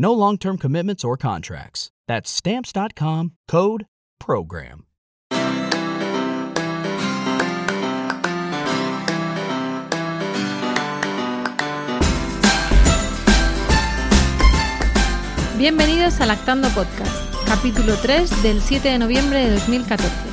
[0.00, 1.90] No long term commitments or contracts.
[2.06, 3.86] That's Stamps.com code
[4.20, 4.84] PROGRAM.
[15.58, 20.27] Bienvenidos a Lactando Podcast, capítulo 3 del 7 de noviembre de 2014.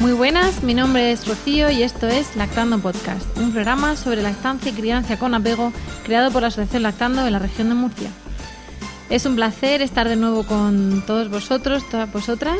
[0.00, 4.70] Muy buenas, mi nombre es Rocío y esto es Lactando Podcast, un programa sobre lactancia
[4.70, 5.72] y crianza con apego
[6.04, 8.08] creado por la Asociación Lactando de la región de Murcia.
[9.10, 12.58] Es un placer estar de nuevo con todos vosotros, todas vosotras.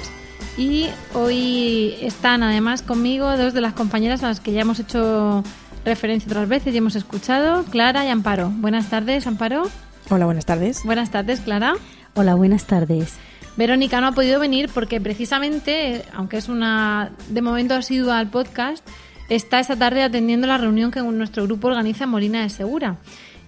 [0.56, 5.44] Y hoy están además conmigo dos de las compañeras a las que ya hemos hecho
[5.84, 8.50] referencia otras veces y hemos escuchado, Clara y Amparo.
[8.50, 9.62] Buenas tardes, Amparo.
[10.10, 10.82] Hola, buenas tardes.
[10.84, 11.74] Buenas tardes, Clara.
[12.14, 13.14] Hola, buenas tardes.
[13.58, 18.86] Verónica no ha podido venir porque precisamente, aunque es una de momento asidua al podcast,
[19.28, 22.98] está esta tarde atendiendo la reunión que nuestro grupo organiza en Molina de Segura.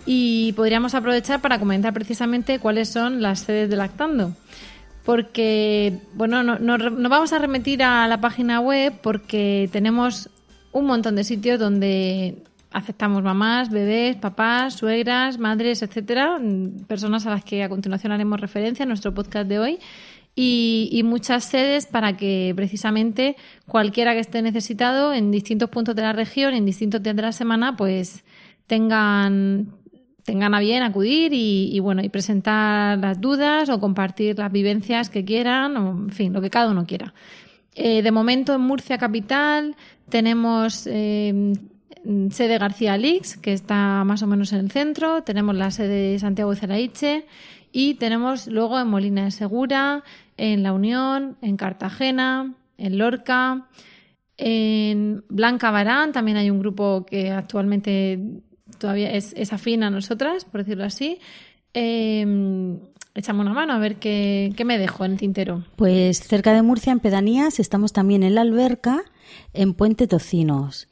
[0.06, 4.34] Y podríamos aprovechar para comentar precisamente cuáles son las sedes de Lactando.
[5.04, 10.28] Porque, bueno, no, no, no vamos a remitir a la página web porque tenemos
[10.72, 16.38] un montón de sitios donde aceptamos mamás, bebés, papás, suegras, madres, etcétera,
[16.86, 19.78] personas a las que a continuación haremos referencia en nuestro podcast de hoy.
[20.36, 23.36] Y, muchas sedes para que precisamente
[23.66, 27.32] cualquiera que esté necesitado en distintos puntos de la región, en distintos días de la
[27.32, 28.24] semana, pues
[28.66, 29.74] tengan
[30.24, 35.24] tengan a bien acudir y, bueno y presentar las dudas o compartir las vivencias que
[35.24, 37.12] quieran o en fin lo que cada uno quiera
[37.74, 39.74] eh, de momento en Murcia capital
[40.08, 41.52] tenemos eh,
[42.30, 45.22] sede García Lix, que está más o menos en el centro.
[45.22, 47.26] Tenemos la sede de Santiago de.
[47.72, 50.02] Y tenemos luego en Molina de Segura,
[50.36, 53.68] en La Unión, en Cartagena, en Lorca,
[54.36, 56.12] en Blanca Barán.
[56.12, 58.18] También hay un grupo que actualmente
[58.78, 61.18] todavía es, afín a nosotras, por decirlo así.
[61.74, 62.76] Eh,
[63.12, 65.64] Echamos una mano a ver qué, qué me dejo en el tintero.
[65.74, 69.02] Pues cerca de Murcia, en Pedanías, estamos también en La Alberca,
[69.52, 70.86] en Puente Tocinos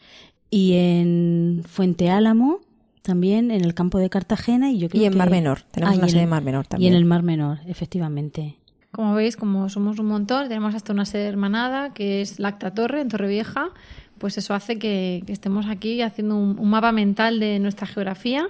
[0.50, 2.60] y en Fuente Álamo,
[3.02, 5.98] también en el campo de Cartagena y yo creo y en Mar Menor tenemos ah,
[5.98, 8.56] una sede en Mar Menor también y en el Mar Menor efectivamente.
[8.90, 13.00] Como veis como somos un montón tenemos hasta una sede hermanada que es Lacta Torre
[13.00, 13.72] en Torrevieja
[14.18, 18.48] pues eso hace que, estemos aquí haciendo un, mapa mental de nuestra geografía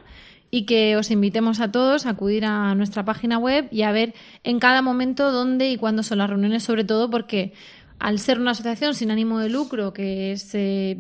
[0.51, 4.15] y que os invitemos a todos a acudir a nuestra página web y a ver
[4.45, 7.53] en cada momento dónde y cuándo son las reuniones, sobre todo porque
[7.99, 10.99] al ser una asociación sin ánimo de lucro que se,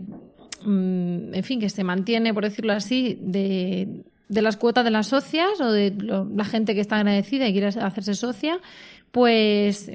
[0.62, 5.06] mm, en fin, que se mantiene, por decirlo así, de, de las cuotas de las
[5.06, 5.94] socias o de
[6.34, 8.60] la gente que está agradecida y quiere hacerse socia,
[9.10, 9.90] pues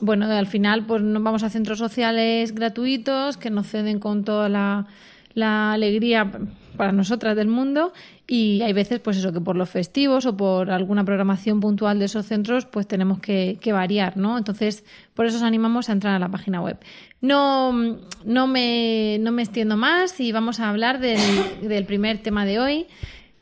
[0.00, 4.48] bueno, al final pues nos vamos a centros sociales gratuitos que nos ceden con toda
[4.48, 4.86] la,
[5.34, 6.30] la alegría
[6.80, 7.92] para nosotras del mundo
[8.26, 12.06] y hay veces pues eso que por los festivos o por alguna programación puntual de
[12.06, 14.38] esos centros pues tenemos que, variar, ¿no?
[14.38, 14.82] Entonces
[15.12, 16.78] por eso os animamos a entrar a la página web.
[17.20, 21.20] No, no, me, no me extiendo más y vamos a hablar del,
[21.60, 22.86] del primer tema de hoy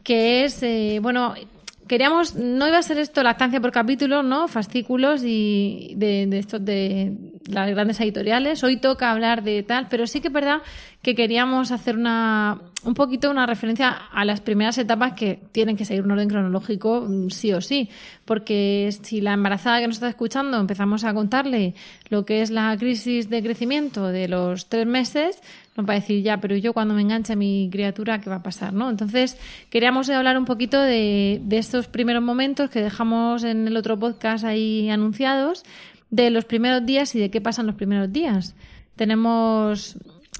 [0.02, 1.34] que es, eh, bueno,
[1.86, 4.48] queríamos, no iba a ser esto lactancia por capítulo, ¿no?
[4.48, 7.12] Fascículos y de, de estos de
[7.48, 8.62] las grandes editoriales.
[8.62, 10.62] Hoy toca hablar de tal, pero sí que es verdad
[11.02, 15.84] que queríamos hacer una, un poquito una referencia a las primeras etapas que tienen que
[15.84, 17.88] seguir un orden cronológico mm, sí o sí.
[18.24, 21.74] Porque si la embarazada que nos está escuchando empezamos a contarle
[22.10, 25.40] lo que es la crisis de crecimiento de los tres meses,
[25.76, 28.42] no va a decir ya, pero yo cuando me enganche mi criatura, ¿qué va a
[28.42, 28.72] pasar?
[28.72, 28.90] ¿no?
[28.90, 29.38] Entonces,
[29.70, 34.44] queríamos hablar un poquito de, de estos primeros momentos que dejamos en el otro podcast
[34.44, 35.64] ahí anunciados,
[36.10, 38.54] de los primeros días y de qué pasan los primeros días.
[38.96, 39.96] Tenemos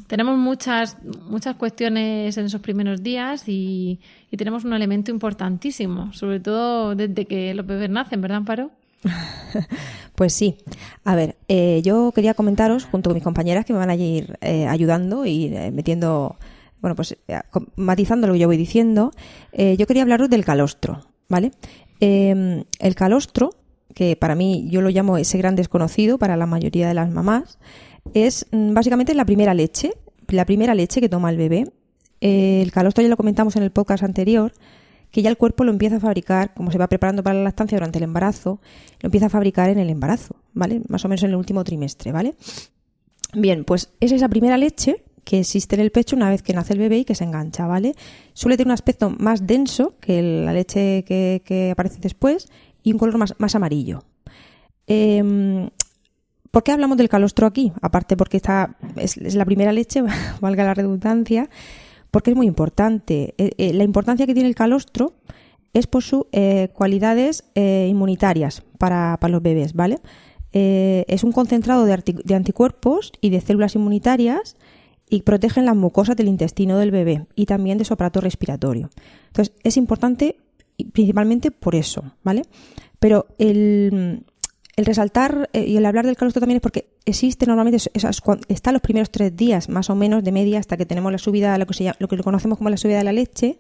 [0.07, 0.97] tenemos muchas,
[1.29, 4.01] muchas cuestiones en esos primeros días y,
[4.31, 8.71] y, tenemos un elemento importantísimo, sobre todo desde que los bebés nacen, ¿verdad, Amparo?
[10.19, 10.57] Pues sí.
[11.05, 14.37] A ver, eh, yo quería comentaros, junto con mis compañeras que me van a ir
[14.41, 16.37] eh, ayudando y eh, metiendo,
[16.81, 17.41] bueno, pues eh,
[17.77, 19.13] matizando lo que yo voy diciendo,
[19.53, 21.53] eh, yo quería hablaros del calostro, ¿vale?
[22.01, 23.51] El calostro,
[23.95, 27.59] que para mí yo lo llamo ese gran desconocido para la mayoría de las mamás,
[28.15, 29.93] es mm, básicamente la primera leche,
[30.29, 31.71] la primera leche que toma el bebé.
[32.21, 34.53] Eh, el calostro ya lo comentamos en el podcast anterior,
[35.11, 37.77] que ya el cuerpo lo empieza a fabricar, como se va preparando para la lactancia
[37.79, 38.61] durante el embarazo,
[39.01, 40.83] lo empieza a fabricar en el embarazo, ¿vale?
[40.89, 42.35] Más o menos en el último trimestre, ¿vale?
[43.35, 46.73] Bien, pues es esa primera leche que existe en el pecho una vez que nace
[46.73, 47.95] el bebé y que se engancha, ¿vale?
[48.33, 52.49] Suele tener un aspecto más denso que la leche que, que aparece después
[52.83, 54.03] y un color más, amarillo.
[54.87, 55.69] Em,
[56.51, 57.73] ¿Por qué hablamos del calostro aquí?
[57.83, 60.03] Aparte porque está, es, la primera leche,
[60.41, 61.49] valga la redundancia,
[62.11, 63.35] porque es muy importante.
[63.39, 65.15] Eh, eh, la importancia que tiene el calostro
[65.75, 70.01] es por sus eh, cualidades inmunitarias para, los bebés, ¿vale?
[70.51, 74.57] Es un concentrado de, de anticuerpos y de células inmunitarias
[75.11, 78.89] y protegen las mucosas del intestino del bebé y también de su aparato respiratorio.
[79.27, 80.37] Entonces, es importante
[80.93, 82.43] principalmente por eso, ¿vale?
[82.99, 84.25] Pero el,
[84.77, 87.83] resaltar eh, y el hablar del calostro también es porque existe normalmente,
[88.49, 91.57] está los primeros tres días más o menos de media hasta que tenemos la subida,
[91.59, 93.59] lo que, se llama- lo que conocemos como la subida de la leche,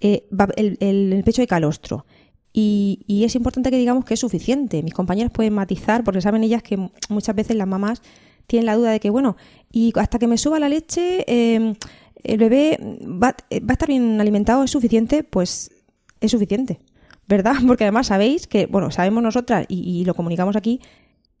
[0.00, 0.26] eh,
[0.56, 2.04] el, el- pecho de calostro.
[2.52, 4.82] Y, y es importante que digamos que es suficiente.
[4.84, 6.76] Mis compañeras pueden matizar porque saben ellas que
[7.08, 8.00] muchas veces las mamás
[8.46, 9.36] tienen la duda de que, bueno,
[9.72, 11.74] y hasta que me suba la leche, eh,
[12.22, 15.24] el bebé va, eh, va a estar bien alimentado, ¿es suficiente?
[15.24, 15.70] Pues
[16.26, 16.80] es suficiente,
[17.28, 17.54] ¿verdad?
[17.66, 20.80] Porque además sabéis que, bueno, sabemos nosotras y, lo comunicamos aquí,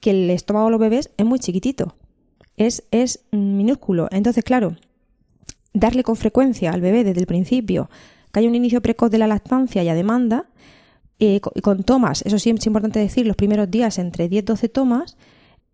[0.00, 1.96] que el estómago de los bebés es muy chiquitito,
[2.56, 4.08] es, es minúsculo.
[4.10, 4.76] Entonces, claro,
[5.72, 7.88] darle con frecuencia al bebé desde el principio,
[8.32, 10.46] que haya un inicio precoz de la lactancia y a demanda,
[11.20, 15.16] eh, con tomas, eso sí es importante decir, los primeros días entre 10-12 tomas,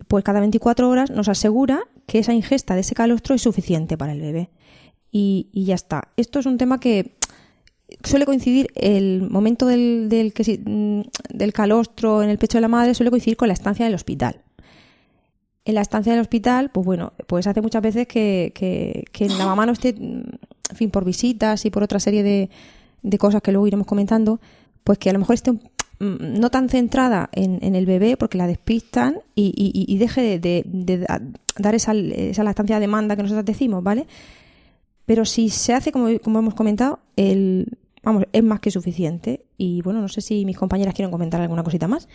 [0.07, 4.13] pues cada 24 horas nos asegura que esa ingesta de ese calostro es suficiente para
[4.13, 4.51] el bebé.
[5.13, 6.09] Y, y ya está.
[6.17, 7.17] Esto es un tema que
[8.05, 10.33] suele coincidir el momento del, del,
[10.65, 11.01] mm,
[11.33, 13.95] del calostro en el pecho de la madre, suele coincidir con la estancia en el
[13.95, 14.43] hospital.
[15.65, 19.67] En la estancia del hospital, pues bueno, pues hace muchas veces que, que, la mamá
[19.67, 20.23] no esté, mm,
[20.71, 22.51] en fin, por visitas y por otra serie de,
[23.03, 24.41] de cosas que luego iremos comentando,
[24.85, 25.59] pues que a lo mejor esté mm,
[26.41, 30.39] no tan centrada en, en el bebé porque la despistan y, y- y deje de,
[30.39, 31.21] de- de da-
[31.59, 34.07] dar esa, esa lactancia a demanda que nosotros decimos, ¿vale?
[35.05, 37.67] Pero si se hace como, como hemos comentado, el,
[38.03, 39.45] vamos, es más que suficiente.
[39.57, 42.09] Y bueno, no sé si mis compañeras quieren comentar alguna cosita más.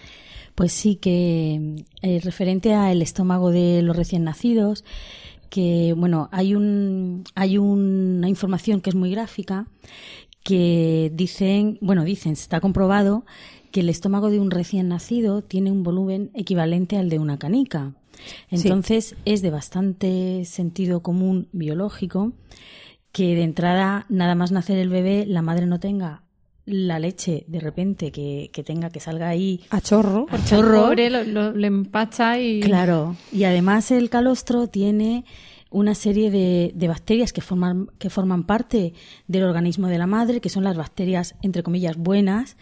[0.55, 4.85] Pues sí, que eh, referente al estómago de los recién nacidos,
[5.49, 9.67] que bueno, hay un hay una información que es muy gráfica
[10.43, 13.25] que dicen, bueno, dicen, está comprobado
[13.71, 17.93] que el estómago de un recién nacido tiene un volumen equivalente al de una canica.
[18.49, 22.31] Entonces, es de bastante sentido común biológico
[23.15, 26.23] que de entrada, nada más nacer el bebé, la madre no tenga
[26.65, 30.25] la leche de repente que, que tenga que salga ahí A chorro.
[30.29, 30.81] a chorro.
[30.87, 32.59] Pobre, lo, lo- le empacha y...
[32.59, 35.23] Claro, y además el calostro tiene
[35.69, 38.93] una serie de, de bacterias que forman, que forman parte
[39.27, 42.57] del organismo de la madre, que son las bacterias, entre comillas, buenas,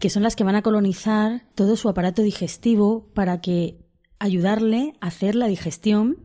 [0.00, 3.76] que son las que van a colonizar todo su aparato digestivo para que
[4.18, 6.16] ayudarle a hacer la digestión,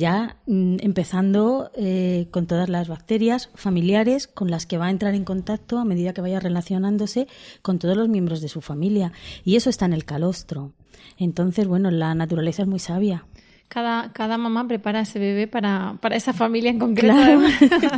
[0.00, 5.14] ya mm, empezando eh, con todas las bacterias familiares con las que va a entrar
[5.14, 7.28] en contacto a medida que vaya relacionándose
[7.62, 9.12] con todos los miembros de su familia.
[9.44, 10.72] Y eso está en el calostro.
[11.18, 13.26] Entonces, bueno, la naturaleza es muy sabia.
[13.68, 17.14] Cada, cada mamá prepara a ese bebé para, para esa familia en concreto.
[17.14, 17.42] Claro.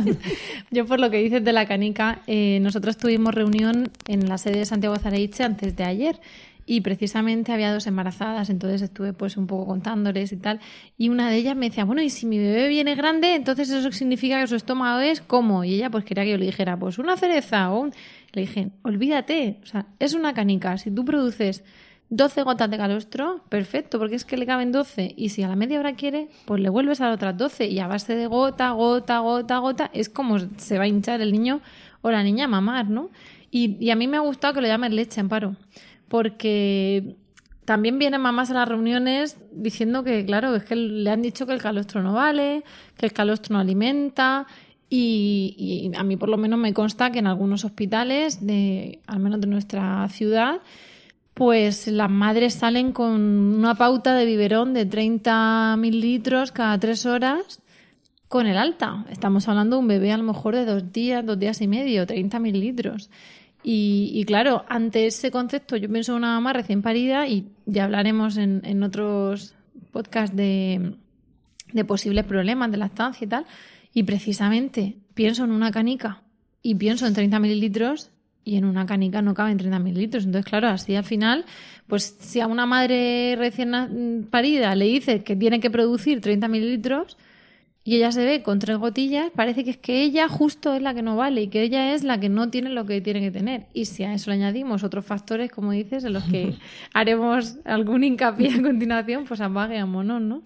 [0.71, 4.59] Yo, por lo que dices de la canica, eh, nosotros tuvimos reunión en la sede
[4.59, 6.19] de Santiago Zareiche antes de ayer
[6.65, 10.59] y precisamente había dos embarazadas, entonces estuve pues un poco contándoles y tal.
[10.97, 13.91] Y una de ellas me decía, bueno, y si mi bebé viene grande, entonces eso
[13.91, 15.63] significa que su estómago es como.
[15.63, 17.93] Y ella pues quería que yo le dijera, pues una cereza o un...
[18.31, 20.77] Le dije, olvídate, o sea, es una canica.
[20.77, 21.63] Si tú produces
[22.09, 25.13] 12 gotas de calostro, perfecto, porque es que le caben 12.
[25.15, 27.67] Y si a la media hora quiere, pues le vuelves a las otras 12.
[27.67, 31.31] Y a base de gota, gota, gota, gota, es como se va a hinchar el
[31.31, 31.61] niño
[32.01, 33.09] o la niña a mamar, ¿no?
[33.51, 35.55] Y, y a mí me ha gustado que lo llamen leche, Amparo,
[36.13, 37.15] porque
[37.65, 41.53] también vienen mamás a las reuniones diciendo que, claro, es que le han dicho que
[41.53, 42.63] el calostro no vale,
[42.95, 44.45] que el calostro no alimenta.
[44.91, 49.41] Y, a mí por lo menos me consta que en algunos hospitales, de, al menos
[49.41, 50.61] de nuestra ciudad,
[51.33, 57.59] pues las madres salen con una pauta de biberón de 30 mililitros cada tres horas
[58.27, 59.03] con el alta.
[59.09, 62.05] Estamos hablando de un bebé a lo mejor de dos días, dos días y medio,
[62.05, 63.09] 30 mililitros.
[63.63, 68.37] Y, claro, ante ese concepto yo pienso en una mamá recién parida y ya hablaremos
[68.37, 69.55] en, otros
[69.91, 70.95] podcasts de,
[71.71, 73.45] de posibles problemas de lactancia y tal.
[73.93, 76.23] Y precisamente pienso en una canica
[76.61, 78.09] y pienso en 30 mililitros
[78.45, 80.25] y en una canica no caben 30 mililitros.
[80.25, 81.45] Entonces, claro, así al final,
[81.87, 83.89] pues si a una madre recién na-
[84.29, 87.17] parida le dices que tiene que producir 30 mililitros
[87.83, 90.93] y ella se ve con tres gotillas, parece que es que ella justo es la
[90.93, 93.31] que no vale y que ella es la que no tiene lo que tiene que
[93.31, 93.65] tener.
[93.73, 96.55] Y si a eso le añadimos otros factores, como dices, en los que
[96.93, 100.43] haremos algún hincapié a continuación, pues apagueamos, ¿no?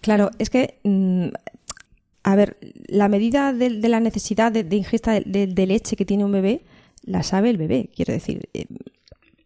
[0.00, 1.28] Claro, es que, mm,
[2.22, 6.24] a ver, la medida de, de la necesidad de, de ingesta de leche que tiene
[6.24, 6.62] un bebé
[7.06, 7.88] la sabe el bebé.
[7.94, 8.66] Quiero decir, eh,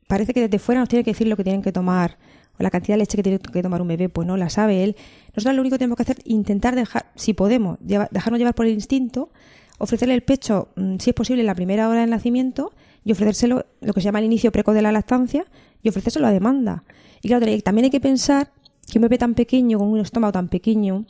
[0.09, 2.19] parece que desde fuera nos tiene que decir lo que tienen que tomar
[2.61, 4.85] o la cantidad de leche que tiene que tomar un bebé, pues no la sabe
[4.85, 4.95] él.
[5.35, 8.67] Nosotros lo único que tenemos que hacer es intentar dejar, si podemos, dejarnos llevar por
[8.67, 9.31] el instinto,
[9.79, 12.73] ofrecerle el pecho, mm, si es posible, en la primera hora del nacimiento
[13.05, 15.47] y ofrecérselo lo que se llama el inicio precoz de la lactancia
[15.83, 16.85] y ofrecérselo a demanda.
[17.23, 18.53] Y claro, también hay que pensar
[18.91, 21.07] que un bebé tan pequeño, con un estómago tan pequeño,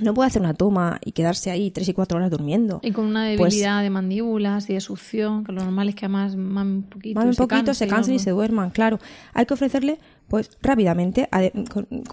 [0.00, 2.80] no puede hacer una toma y quedarse ahí tres y cuatro horas durmiendo.
[2.82, 6.06] Y con una Pues- debilidad de mandíbulas y de succión, que lo normal es que
[6.06, 7.20] además mamen un poquito.
[7.20, 8.98] Mamen se poquito, se cansen y se duerman, claro.
[9.34, 9.98] Hay que ofrecerle,
[10.32, 11.28] pues, rápidamente,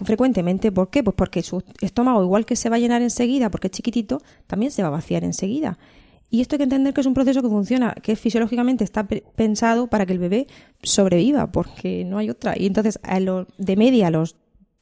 [0.04, 0.70] frecuentemente.
[0.70, 1.02] ¿Por qué?
[1.02, 4.70] Pues porque su estómago, igual que se va a llenar enseguida, porque es chiquitito, también
[4.70, 5.78] se va a vaciar enseguida.
[6.28, 9.24] Y esto hay que entender que es un proceso que funciona, que fisiológicamente está pe-
[9.36, 10.48] pensado para que el bebé
[10.82, 12.58] sobreviva, porque no hay otra.
[12.58, 13.00] Y entonces,
[13.56, 14.36] de media, a los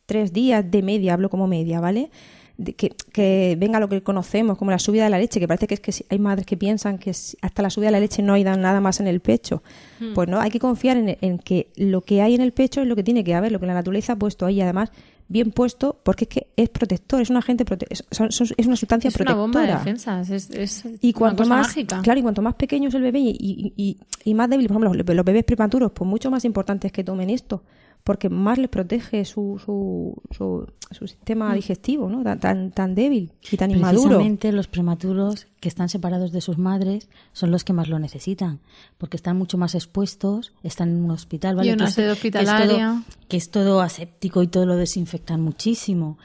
[0.06, 2.10] tres días de media, hablo como media, ¿vale?
[2.58, 5.68] De que, que venga lo que conocemos como la subida de la leche, que parece
[5.68, 8.32] que es que hay madres que piensan que hasta la subida de la leche no
[8.34, 9.62] hay da- nada más en el pecho.
[10.12, 12.88] Pues no, hay que confiar en, en que lo que hay en el pecho es
[12.88, 14.90] lo que tiene que haber, lo que la naturaleza ha puesto ahí, además
[15.28, 18.02] bien puesto, porque es que es protector, es un agente, prote- es,
[18.66, 19.34] una sustancia Es una protectora.
[19.34, 22.00] bomba de defensas, es, es Y una cuanto cosa más, mágica.
[22.02, 24.78] claro, y cuanto más pequeño es el bebé y, y- y- y más débil, por
[24.78, 27.62] ejemplo, los, los bebés prematuros, pues mucho más importante es que tomen esto,
[28.08, 31.08] porque más les protege su, su, su, su Mm.
[31.08, 32.22] sistema digestivo, ¿no?
[32.24, 34.04] Tan, tan, tan débil y tan inmaduro.
[34.08, 38.60] Precisamente los prematuros que están separados de sus madres son los que más lo necesitan,
[38.96, 41.68] porque están mucho más expuestos, están en un hospital, ¿vale?
[41.68, 43.02] Y una es- sede que es todo- hospitalaria.
[43.28, 46.16] Que es, todo, aséptico y todo lo desinfectan muchísimo.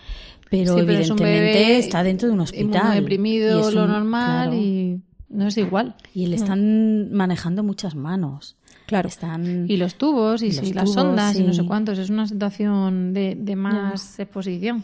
[0.50, 2.98] Pero, Sí, pero es evidentemente bebé está dentro de un hospital.
[2.98, 4.54] es lo normal claro.
[4.63, 5.96] y no es igual.
[6.13, 8.56] Y le están manejando muchas manos.
[8.86, 9.08] Claro.
[9.08, 9.66] Están...
[9.70, 11.68] Y los tubos y, los sí, las tubos, sondas y no sé sí.
[11.68, 11.98] cuántos.
[11.98, 14.84] Es una situación de, de más exposición.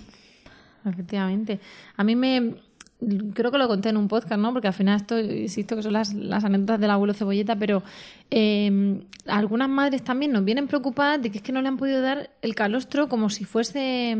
[0.86, 1.60] Efectivamente.
[1.98, 2.56] A mí me.
[3.34, 4.52] Creo que lo conté en un podcast, ¿no?
[4.52, 7.82] Porque al final esto, insisto, que son las, las anécdotas del abuelo cebolleta, pero
[8.30, 12.02] eh, algunas madres también nos vienen preocupadas de que es que no le han podido
[12.02, 14.18] dar el calostro como si fuese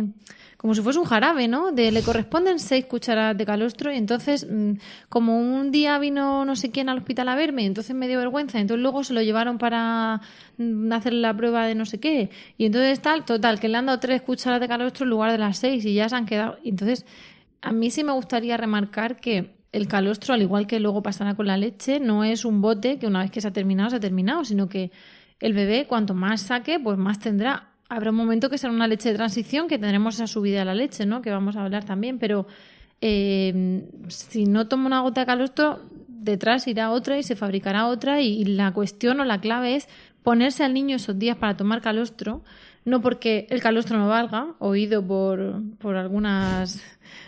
[0.60, 1.72] como si fuese un jarabe, ¿no?
[1.72, 4.74] De le corresponden seis cucharadas de calostro y entonces, mm,
[5.08, 8.60] como un día vino no sé quién al hospital a verme entonces me dio vergüenza,
[8.60, 10.20] entonces luego se lo llevaron para
[10.58, 13.86] mm, hacer la prueba de no sé qué y entonces tal, total, que le han
[13.86, 16.58] dado tres cucharadas de calostro en lugar de las seis y ya se han quedado.
[16.66, 17.06] Entonces,
[17.62, 21.48] a mí sí me gustaría remarcar que el calostro, al igual que luego pasará con
[21.48, 24.00] la leche, no es un bote que una vez que se ha terminado, se ha
[24.00, 24.92] terminado, sino que
[25.40, 27.70] el bebé cuanto más saque, pues más tendrá.
[27.88, 30.76] Habrá un momento que será una leche de transición, que tendremos esa subida de la
[30.76, 31.22] leche, ¿no?
[31.22, 32.48] Que vamos a hablar también, pero
[33.02, 38.22] eh, si no toma una gota de calostro, detrás irá otra y se fabricará otra
[38.22, 39.88] y, y la cuestión o la clave es
[40.24, 42.44] ponerse al niño esos días para tomar calostro,
[42.86, 46.82] no porque el calostro no valga, oído por, por algunas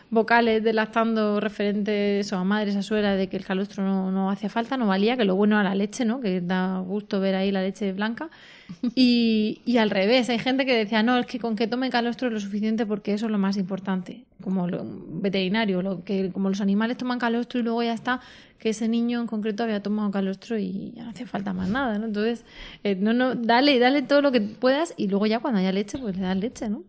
[0.09, 4.29] vocales de lactando referentes o a madres, a suegra, de que el calostro no, no
[4.29, 6.19] hacía falta, no valía, que lo bueno era la leche, ¿no?
[6.19, 8.29] Que da gusto ver ahí la leche blanca.
[8.95, 12.27] Y, y al revés, hay gente que decía, no, es que con que tome calostro
[12.27, 14.23] es lo suficiente porque eso es lo más importante.
[14.41, 18.21] Como lo, veterinario, lo que como los animales toman calostro y luego ya está,
[18.57, 21.97] que ese niño en concreto había tomado calostro y ya no hace falta más nada,
[21.97, 22.05] ¿no?
[22.05, 22.45] Entonces,
[22.83, 25.97] eh, no, no, dale, dale todo lo que puedas y luego ya cuando haya leche,
[25.97, 26.83] pues le das leche, ¿no?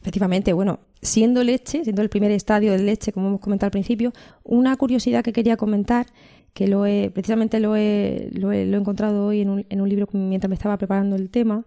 [0.00, 4.12] Efectivamente, bueno, siendo leche, siendo el primer estadio de leche, como hemos comentado al principio,
[4.44, 6.06] una curiosidad que quería comentar,
[6.54, 10.06] que lo he, precisamente lo he, lo he, encontrado hoy en un, en un libro
[10.12, 11.64] mientras me estaba preparando el tema,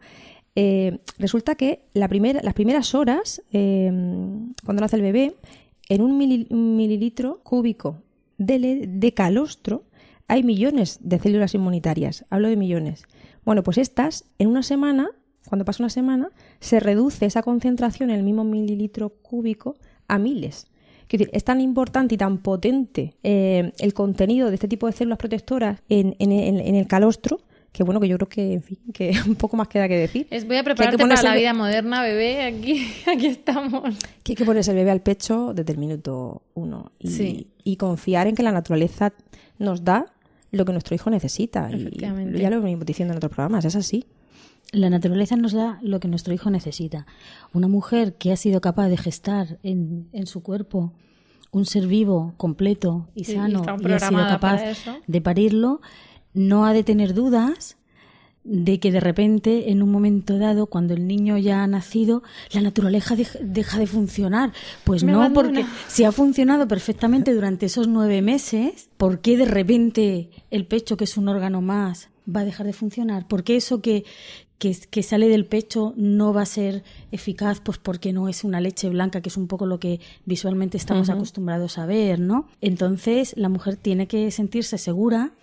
[0.56, 3.92] eh, resulta que la primera, las primeras horas, eh,
[4.64, 5.36] cuando nace el bebé,
[5.90, 6.18] en un
[6.78, 7.98] mililitro cúbico
[8.38, 9.84] de, le- de calostro
[10.28, 12.26] hay millones de células inmunitarias.
[12.30, 13.04] Hablo de millones.
[13.44, 15.10] Bueno, pues estas, en una semana,
[15.48, 19.76] cuando pasa una semana, se reduce esa concentración en el mismo mililitro cúbico
[20.08, 20.68] a miles.
[21.08, 24.94] Quiero decir, es tan importante y tan potente eh, el contenido de este tipo de
[24.94, 27.40] células protectoras en, en- en- en el calostro
[27.72, 30.28] que bueno, que yo creo que, en fin, que un poco más queda que decir.
[30.32, 32.44] Es, voy a Que hay que prepararte para la el- vida moderna, bebé.
[32.44, 33.98] Aquí, aquí estamos.
[34.24, 37.48] que hay que ponerse el bebé al pecho desde el minuto uno y, Sí.
[37.66, 39.12] y confiar en que la naturaleza
[39.60, 40.06] nos da
[40.52, 41.70] lo que nuestro hijo necesita.
[41.70, 44.06] Y ya lo venimos diciendo en otros programas, es así.
[44.72, 47.06] La naturaleza nos da lo que nuestro hijo necesita.
[47.54, 50.94] Una mujer que ha sido capaz de gestar en, en su cuerpo
[51.52, 54.62] un ser vivo completo y sano y ha sido capaz
[55.08, 55.80] de parirlo,
[56.34, 57.78] no ha de tener dudas
[58.44, 62.62] de que de repente, en un momento dado, cuando el niño ya ha nacido, la
[62.62, 64.52] naturaleza dej- deja de funcionar.
[64.84, 65.48] Pues Me no, abandona.
[65.62, 70.96] porque si ha funcionado perfectamente durante esos nueve meses, ¿por qué de repente el pecho,
[70.98, 73.28] que es un órgano más, va a dejar de funcionar?
[73.28, 74.04] ¿Por qué eso que,
[74.58, 77.60] que, que sale del pecho no va a ser eficaz?
[77.62, 81.10] Pues porque no es una leche blanca, que es un poco lo que visualmente estamos
[81.10, 82.48] acostumbrados a ver, ¿no?
[82.62, 85.34] Entonces, la mujer tiene que sentirse segura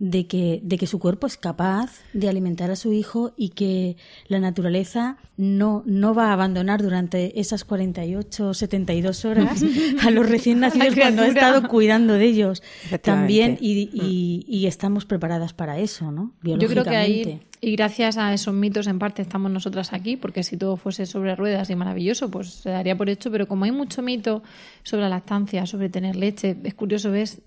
[0.00, 3.96] de que, de que su cuerpo es capaz de alimentar a su hijo y que
[4.28, 9.60] la naturaleza no, no va a abandonar durante esas 48 o 72 horas
[10.06, 12.62] a los recién nacidos cuando ha estado cuidando de ellos
[13.02, 16.32] también y, y- y estamos preparadas para eso, ¿no?
[16.62, 17.22] Yo creo que ahí,
[17.60, 21.34] y gracias a esos mitos en parte estamos nosotras aquí, porque si todo fuese sobre
[21.34, 24.44] ruedas y maravilloso, pues se daría por hecho, pero como hay mucho mito
[24.84, 27.40] sobre la lactancia, sobre tener leche, es curioso, ves,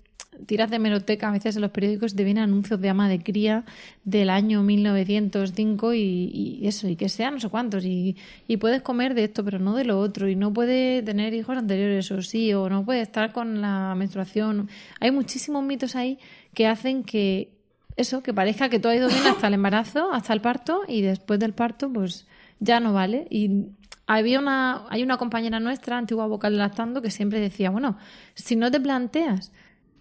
[0.46, 3.64] tiras de meroteca a veces en los periódicos te vienen anuncios de ama de cría
[4.04, 8.16] del año 1905 y, eso, y que sea no sé cuántos, y,
[8.60, 12.10] puedes comer de esto, pero no de lo otro, y no puedes tener hijos anteriores,
[12.12, 14.68] o sí, o no puedes estar con la menstruación.
[15.00, 16.18] Hay muchísimos mitos ahí
[16.54, 17.50] que hacen que
[17.96, 21.02] eso, que parezca que todo ha ido bien hasta el embarazo, hasta el parto, y
[21.02, 22.26] después del parto, pues
[22.60, 23.26] ya no vale.
[23.30, 23.66] Y
[24.06, 27.96] había una, hay una compañera nuestra, antigua vocal de lactando, que siempre decía, bueno,
[28.34, 29.52] si no te planteas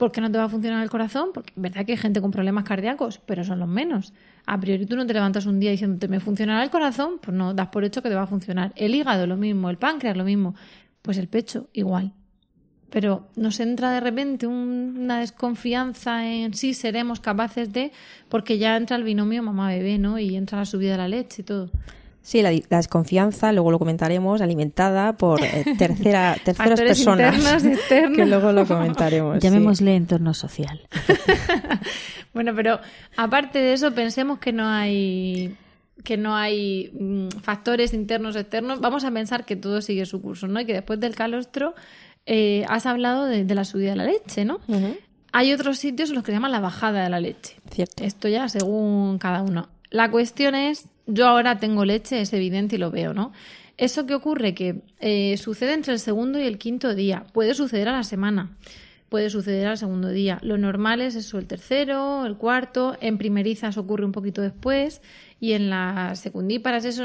[0.01, 2.21] por qué no te va a funcionar el corazón, porque es verdad que hay gente
[2.21, 4.13] con problemas cardíacos, pero son los menos.
[4.47, 7.53] A priori tú no te levantas un día diciéndote me funcionará el corazón, pues no,
[7.53, 8.73] das por hecho que te va a funcionar.
[8.75, 10.55] El hígado lo mismo, el páncreas lo mismo,
[11.03, 12.13] pues el pecho igual
[12.89, 17.93] pero nos entra de repente un- una desconfianza en si seremos capaces de,
[18.27, 20.19] porque ya entra el binomio mamá-bebé, ¿no?
[20.19, 21.69] Y entra la subida de la leche y todo.
[22.23, 27.35] Sí, la, la desconfianza, luego lo comentaremos, alimentada por eh, tercera, terceras personas.
[27.35, 28.17] internos, externos.
[28.17, 29.35] Que luego lo comentaremos.
[29.35, 29.41] sí.
[29.41, 30.87] Llamémosle entorno social.
[32.33, 32.79] Bueno, pero
[33.17, 35.53] aparte de eso, pensemos que no hay
[36.03, 38.79] que no hay mm, factores internos externos.
[38.79, 40.61] Vamos a pensar que todo sigue su curso, ¿no?
[40.61, 41.75] Y que después del calostro
[42.25, 44.59] eh, has hablado de, de la subida de la leche, ¿no?
[45.33, 47.57] Hay otros sitios en los que se llama la bajada de la leche.
[47.69, 48.03] Cierto.
[48.03, 49.69] Esto ya según cada uno.
[49.89, 53.31] La cuestión es, yo ahora tengo leche, es evidente y lo veo, ¿no?
[53.77, 57.25] Eso que ocurre que eh, sucede entre el segundo y el quinto día.
[57.33, 58.55] Puede suceder a la semana,
[59.09, 60.37] puede suceder al segundo día.
[60.43, 62.95] Lo normal es eso, el tercero, el cuarto.
[63.01, 65.01] En primerizas ocurre un poquito después
[65.39, 67.03] y en las secundíparas eso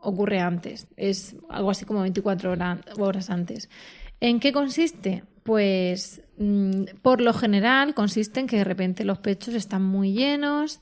[0.00, 0.86] ocurre antes.
[0.96, 3.68] Es algo así como 24 hora- horas antes.
[4.20, 5.24] ¿En qué consiste?
[5.42, 10.80] Pues mm, por lo general consiste en que de repente los pechos están muy llenos,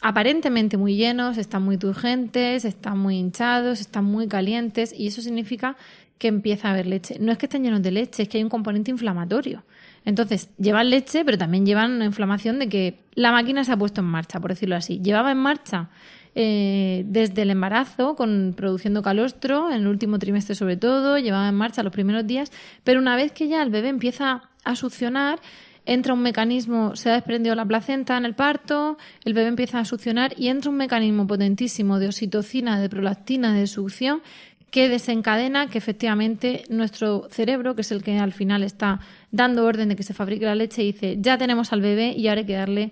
[0.00, 5.76] aparentemente muy llenos, están muy turgentes, están muy hinchados, están muy calientes y eso significa
[6.18, 7.16] que empieza a haber leche.
[7.20, 9.64] No es que estén llenos de leche, es que hay un componente inflamatorio.
[10.04, 14.00] Entonces, llevan leche, pero también llevan una inflamación de que la máquina se ha puesto
[14.00, 15.00] en marcha, por decirlo así.
[15.02, 15.90] Llevaba en marcha
[16.34, 21.54] eh, desde el embarazo, con produciendo calostro, en el último trimestre sobre todo, llevaba en
[21.54, 22.52] marcha los primeros días,
[22.84, 25.38] pero una vez que ya el bebé empieza a succionar,
[25.86, 29.84] entra un mecanismo, se ha desprendido la placenta en el parto, el bebé empieza a
[29.84, 34.20] succionar y entra un mecanismo potentísimo de oxitocina, de prolactina, de succión,
[34.70, 39.88] que desencadena que efectivamente nuestro cerebro, que es el que al final está dando orden
[39.88, 42.54] de que se fabrique la leche, dice, ya tenemos al bebé y ahora hay que
[42.54, 42.90] darle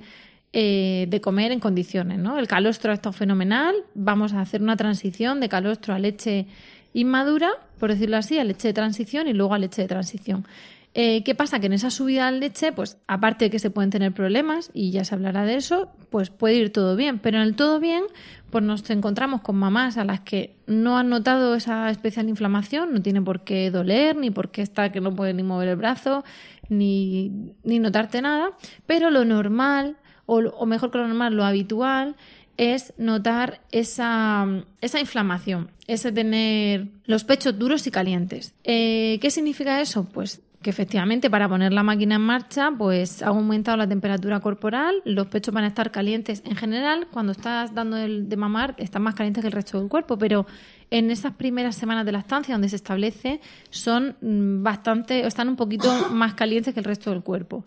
[0.52, 2.18] eh, de comer en condiciones.
[2.18, 2.38] ¿no?
[2.38, 6.46] El calostro ha estado fenomenal, vamos a hacer una transición de calostro a leche
[6.92, 10.46] inmadura, por decirlo así, a leche de transición y luego a leche de transición.
[10.94, 11.58] Eh, ¿Qué pasa?
[11.58, 14.92] Que en esa subida de leche, pues aparte de que se pueden tener problemas, y
[14.92, 17.18] ya se hablará de eso, pues puede ir todo bien.
[17.18, 18.04] Pero en el todo bien,
[18.50, 23.02] pues nos encontramos con mamás a las que no han notado esa especial inflamación, no
[23.02, 26.24] tiene por qué doler, ni por qué estar que no puede ni mover el brazo,
[26.68, 27.32] ni,
[27.64, 28.52] ni notarte nada.
[28.86, 32.14] Pero lo normal, o, o mejor que lo normal, lo habitual,
[32.56, 34.46] es notar esa,
[34.80, 38.54] esa inflamación, ese tener los pechos duros y calientes.
[38.62, 40.04] Eh, ¿Qué significa eso?
[40.04, 45.02] Pues que efectivamente para poner la máquina en marcha pues ha aumentado la temperatura corporal,
[45.04, 49.02] los pechos van a estar calientes en general, cuando estás dando el de mamar están
[49.02, 50.46] más calientes que el resto del cuerpo, pero
[50.90, 55.56] en esas primeras semanas de la estancia donde se establece son mm, bastante, están un
[55.56, 57.66] poquito más calientes que el resto del cuerpo.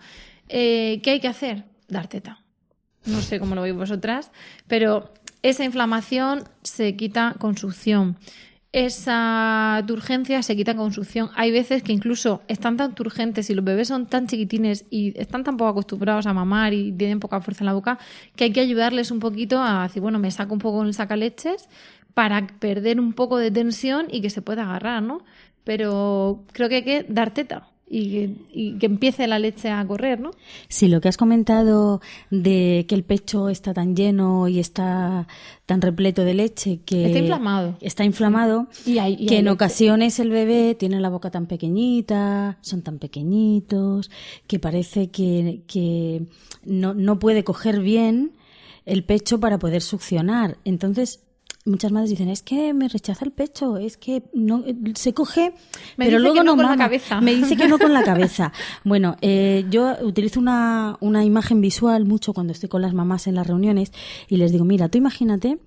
[0.50, 1.66] Eh, ¿Qué hay que hacer?
[1.88, 2.42] Dar teta.
[3.06, 4.32] No sé cómo lo veis vosotras,
[4.68, 8.18] pero esa inflamación se quita con succión.
[8.86, 11.30] Esa turgencia se quita con succión.
[11.36, 15.44] Hay veces que incluso están tan turgentes y los bebés son tan chiquitines y están
[15.44, 17.98] tan poco acostumbrados a mamar y tienen poca fuerza en la boca
[18.36, 21.68] que hay que ayudarles un poquito a decir, bueno, me saco un poco el sacaleches
[22.14, 25.24] para perder un poco de tensión y que se pueda agarrar, ¿no?
[25.64, 30.32] Pero creo que hay que dar teta y que, empiece la leche a correr, ¿no?
[30.68, 35.28] Sí, lo que has comentado de que el pecho está tan lleno y está
[35.66, 40.76] tan repleto de leche que está inflamado, está inflamado y, que en ocasiones el bebé
[40.76, 44.12] tiene la boca tan pequeñita, son tan pequeñitos
[44.48, 46.24] que parece que, que
[46.66, 48.34] no, no puede coger bien
[48.86, 50.58] el pecho para poder succionar.
[50.66, 51.22] Entonces
[51.68, 54.64] muchas madres dicen, es que me rechaza el pecho, es que no
[54.96, 55.54] se coge,
[55.96, 57.22] pero luego no, con la cabeza.
[57.22, 58.52] Me dice que no con la cabeza.
[58.84, 63.36] Bueno, eh, yo utilizo una, una imagen visual mucho cuando estoy con las mamás en
[63.36, 63.92] las reuniones
[64.28, 65.58] y les digo, mira, tú imagínate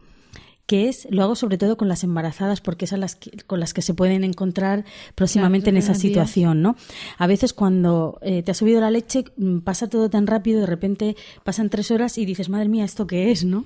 [0.71, 3.83] que es, lo hago sobre todo con las embarazadas porque es las con las que
[3.83, 4.85] se pueden encontrar
[5.17, 6.77] próximamente en esa situación, ¿no?
[7.19, 10.67] A veces cuando eh, te ha subido la leche mm, pasa todo tan rápido, de
[10.67, 13.65] repente pasan tres horas y dices, madre mía, ¿esto qué es, no?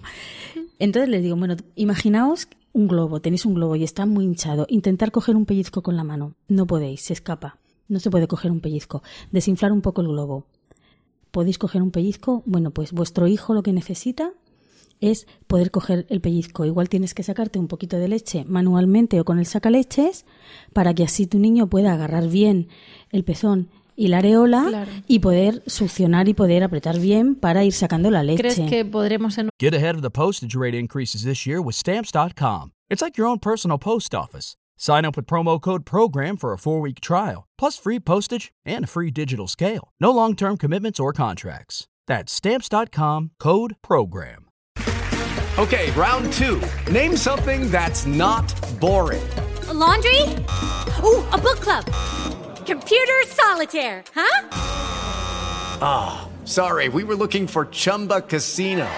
[0.78, 5.12] Entonces les digo, bueno, imaginaos un globo, tenéis un globo y está muy hinchado, intentar
[5.12, 7.58] coger un pellizco con la mano, no podéis, se escapa,
[7.88, 10.46] no se puede coger un pellizco, desinflar un poco el globo.
[11.30, 12.42] ¿Podéis coger un pellizco?
[12.46, 14.32] Bueno, pues vuestro hijo lo que necesita
[15.00, 16.64] es poder coger el pellizco.
[16.64, 20.24] Igual tienes que sacarte un poquito de leche manualmente o con el sacaleches
[20.72, 22.68] para que así tu niño pueda agarrar bien
[23.10, 28.10] el pezón y la areola y poder succionar y poder apretar bien para ir sacando
[28.10, 28.42] la leche.
[28.42, 29.50] ¿Crees que podremos en...
[29.58, 32.72] Get ahead of the postage rate increases this year with stamps.com.
[32.90, 34.56] It's like your own personal post office.
[34.76, 38.84] Sign up with promo code PROGRAM for a four week trial, plus free postage and
[38.84, 39.90] a free digital scale.
[40.00, 41.86] No long term commitments or contracts.
[42.06, 44.46] That's stamps.com code PROGRAM.
[45.56, 46.60] Okay, round two.
[46.90, 49.22] Name something that's not boring.
[49.68, 50.20] A laundry?
[51.04, 51.84] Ooh, a book club.
[52.66, 54.48] Computer solitaire, huh?
[55.82, 58.88] Ah, oh, sorry, we were looking for Chumba Casino.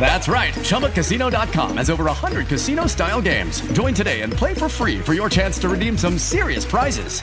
[0.00, 0.54] That's right.
[0.54, 3.60] ChumbaCasino.com has over 100 casino style games.
[3.72, 7.22] Join today and play for free for your chance to redeem some serious prizes.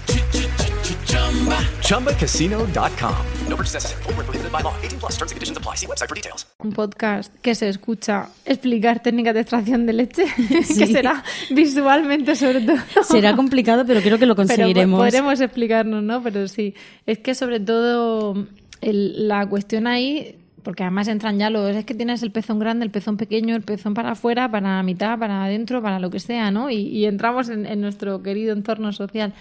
[1.82, 3.26] ChumbaCasino.com.
[3.48, 4.04] No purchase necessary.
[4.04, 4.74] Full prohibited by law.
[4.84, 5.76] 18 plus terms and conditions apply.
[5.76, 6.46] See website for details.
[6.60, 10.26] Un podcast que se escucha explicar técnicas de extracción de leche,
[10.64, 10.78] sí.
[10.78, 12.78] que será visualmente sobre todo.
[13.04, 15.00] Será complicado, pero creo que lo conseguiremos.
[15.00, 16.22] Pero podremos explicarnos, ¿no?
[16.22, 18.48] Pero sí, es que sobre todo
[18.82, 20.36] el, la cuestión ahí
[20.68, 23.62] porque además entran ya los, es que tienes el pezón grande, el pezón pequeño, el
[23.62, 26.70] pezón para afuera, para la mitad, para adentro, para lo que sea, ¿no?
[26.70, 29.32] Y, entramos en, nuestro querido entorno social.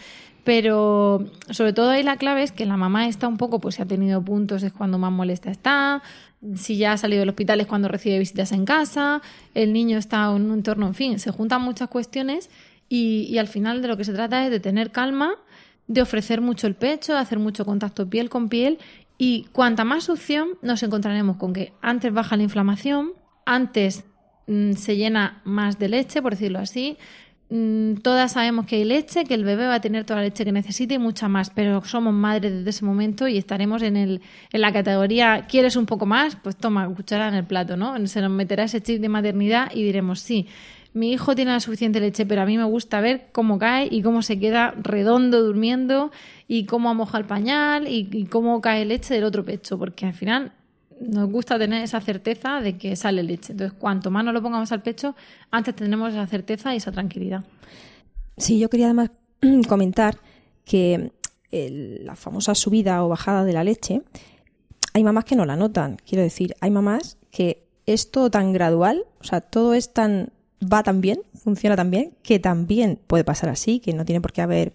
[0.45, 3.83] Pero sobre todo ahí la clave es que la mamá está un poco, pues si
[3.83, 6.01] ha tenido puntos es cuando más molesta está,
[6.55, 9.21] si ya ha salido del hospital es cuando recibe visitas en casa,
[9.53, 12.51] el niño está en un entorno, en fin, se juntan muchas cuestiones
[12.89, 15.35] y al final de lo que se trata es de tener calma,
[15.89, 18.79] de ofrecer mucho el pecho, de hacer mucho contacto piel con piel
[19.19, 23.13] y cuanta más succión nos encontraremos con que antes baja la inflamación,
[23.45, 24.05] antes
[24.47, 26.99] mm, se llena más de leche, por decirlo así,
[27.49, 30.45] Mm, todas sabemos que hay leche, que el bebé va a tener toda la leche
[30.45, 34.21] que necesite y mucha más, pero somos madres desde ese momento y estaremos en, el,
[34.53, 36.35] en la categoría ¿quieres un poco más?
[36.37, 38.05] Pues toma, cuchara en el plato, ¿no?
[38.09, 40.49] Se nos meterá ese chip de maternidad y diremos sí.
[40.97, 44.01] Mi hijo tiene la suficiente leche, pero a mí me gusta ver cómo cae y
[44.01, 46.11] cómo se queda redondo durmiendo
[46.49, 50.15] y cómo moja el pañal y, y cómo cae leche del otro pecho, porque al
[50.15, 50.53] final
[50.99, 53.53] nos gusta tener esa certeza de que sale leche.
[53.53, 55.15] Entonces, cuanto más nos lo pongamos al pecho,
[55.51, 57.45] antes tendremos esa certeza y esa tranquilidad.
[58.39, 59.11] Sí, yo quería además
[59.69, 60.17] comentar
[60.65, 61.13] que
[61.51, 64.01] la famosa subida o bajada de la leche,
[64.95, 65.99] hay mamás que no la notan.
[66.07, 70.83] Quiero decir, hay mamás que es todo tan gradual, o sea, todo es tan va
[70.83, 74.43] tan bien, funciona tan bien, que también puede pasar así, que no tiene por qué
[74.43, 74.73] haber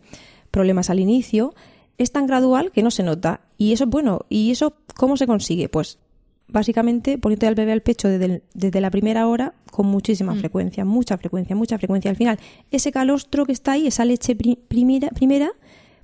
[0.51, 1.53] problemas al inicio,
[1.97, 3.41] es tan gradual que no se nota.
[3.57, 4.25] Y eso es bueno.
[4.29, 5.69] ¿Y eso cómo se consigue?
[5.69, 5.99] Pues
[6.47, 10.39] básicamente poniendo al bebé al pecho desde, la primera hora con muchísima mm.
[10.39, 12.11] frecuencia, mucha frecuencia, mucha frecuencia.
[12.11, 12.39] Al final,
[12.71, 15.51] ese calostro que está ahí, esa leche primera, primera,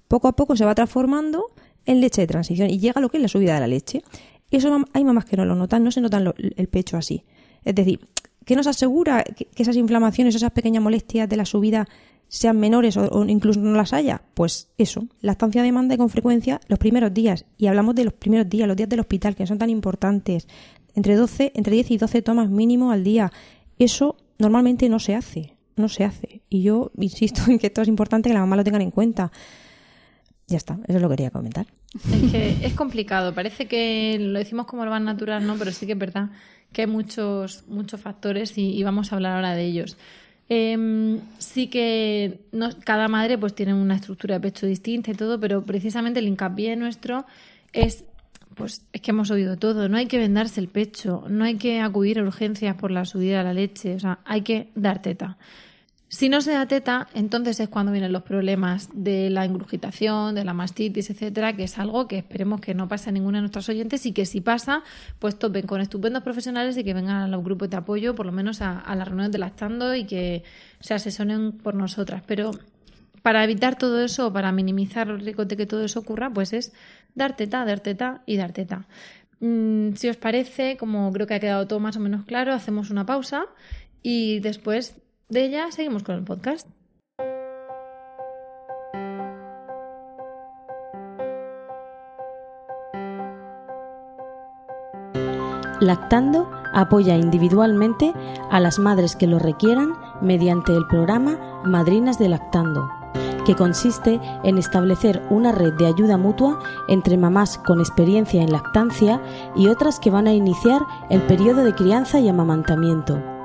[0.07, 1.47] poco a poco se va transformando
[1.85, 4.03] en leche de transición y llega a lo que es la subida de la leche.
[4.49, 7.25] Eso hay mamás que no lo notan, no se notan el pecho así.
[7.65, 7.99] Es decir,
[8.47, 11.85] ¿qué nos asegura que esas inflamaciones, esas pequeñas molestias de la subida
[12.29, 16.79] sean menores o, incluso no las haya, pues eso, la estancia demanda con frecuencia los
[16.79, 17.43] primeros días.
[17.57, 20.47] Y hablamos de los primeros días, los días del hospital, que son tan importantes.
[20.95, 23.33] Entre, 12, entre 10 y 12 tomas mínimo al día.
[23.79, 26.41] Eso normalmente no se hace, no se hace.
[26.49, 29.29] Y yo insisto en que esto es importante que la mamá lo tengan en cuenta.
[30.47, 31.65] Ya está, eso lo quería comentar.
[31.93, 35.55] Es que es complicado, parece que lo decimos como lo más natural, ¿no?
[35.57, 36.29] Pero sí que es verdad
[36.71, 39.97] que hay muchos, muchos factores y vamos a hablar ahora de ellos.
[40.49, 42.39] Em, sí que
[42.85, 46.75] cada madre pues tiene una estructura de pecho distinta y todo, pero precisamente el hincapié
[46.77, 47.25] nuestro
[47.73, 48.05] es
[48.55, 51.79] pues es que hemos oído todo, no hay que vendarse el pecho, no hay que
[51.79, 55.37] acudir a urgencias por la subida de la leche, o sea, hay que dar teta.
[56.09, 60.45] Si no se da teta, entonces es cuando vienen los problemas de la ingurgitación, de
[60.45, 63.67] la mastitis, etcétera, que es algo que esperemos que no pase a ninguna de nuestras
[63.67, 64.83] oyentes y que si pasa,
[65.19, 68.31] pues topen con estupendos profesionales y que vengan a los grupos de apoyo, por lo
[68.31, 70.43] menos a, a las reuniones de lactando y que
[70.79, 72.23] se asesoren por nosotras.
[72.25, 72.51] Pero
[73.21, 76.71] para evitar todo eso, para minimizar los riesgos de que todo eso ocurra, pues es
[77.15, 78.87] dar teta, dar teta y dar teta.
[79.41, 82.91] Mm, si os parece, como creo que ha quedado todo más o menos claro, hacemos
[82.91, 83.45] una pausa
[84.01, 84.95] y después
[85.29, 86.67] de ella seguimos con el podcast.
[95.79, 98.13] Lactando apoya individualmente
[98.49, 102.89] a las madres que lo requieran mediante el programa Madrinas de Lactando,
[103.45, 109.21] que consiste en establecer una red de ayuda mutua entre mamás con experiencia en lactancia
[109.55, 113.36] y otras que van a iniciar el periodo de crianza y amamantamiento.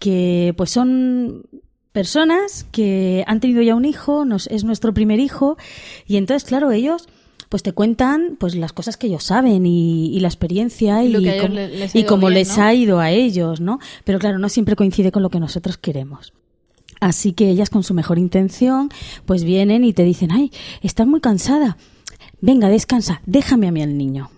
[0.00, 1.44] que pues son
[1.92, 5.56] personas que han tenido ya un hijo, nos, es nuestro primer hijo,
[6.06, 7.08] y entonces, claro, ellos
[7.48, 11.40] pues te cuentan pues las cosas que ellos saben y, y la experiencia Y y,
[11.40, 12.62] cómo, le- les ha y ido cómo bien, les ¿no?
[12.64, 13.78] ha ido a ellos, ¿no?
[14.04, 16.34] Pero claro, no siempre coincide con lo que nosotros queremos.
[17.00, 18.90] Así que ellas con su mejor intención,
[19.24, 20.50] pues vienen y te dicen, ay,
[20.82, 21.78] estás muy cansada.
[22.40, 24.30] Venga, descansa, déjame a mí al niño.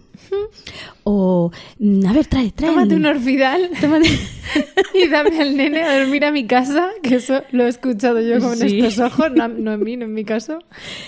[1.04, 2.70] O, "Mm, a ver, trae, trae.
[2.70, 3.10] Tómate un niño".
[3.14, 3.70] orfidal
[4.94, 8.38] y dame al nene a dormir a mi casa, que eso lo he escuchado yo
[8.40, 8.80] con Sí.
[8.80, 10.58] estos ojos, no, no en mí, no en mi caso.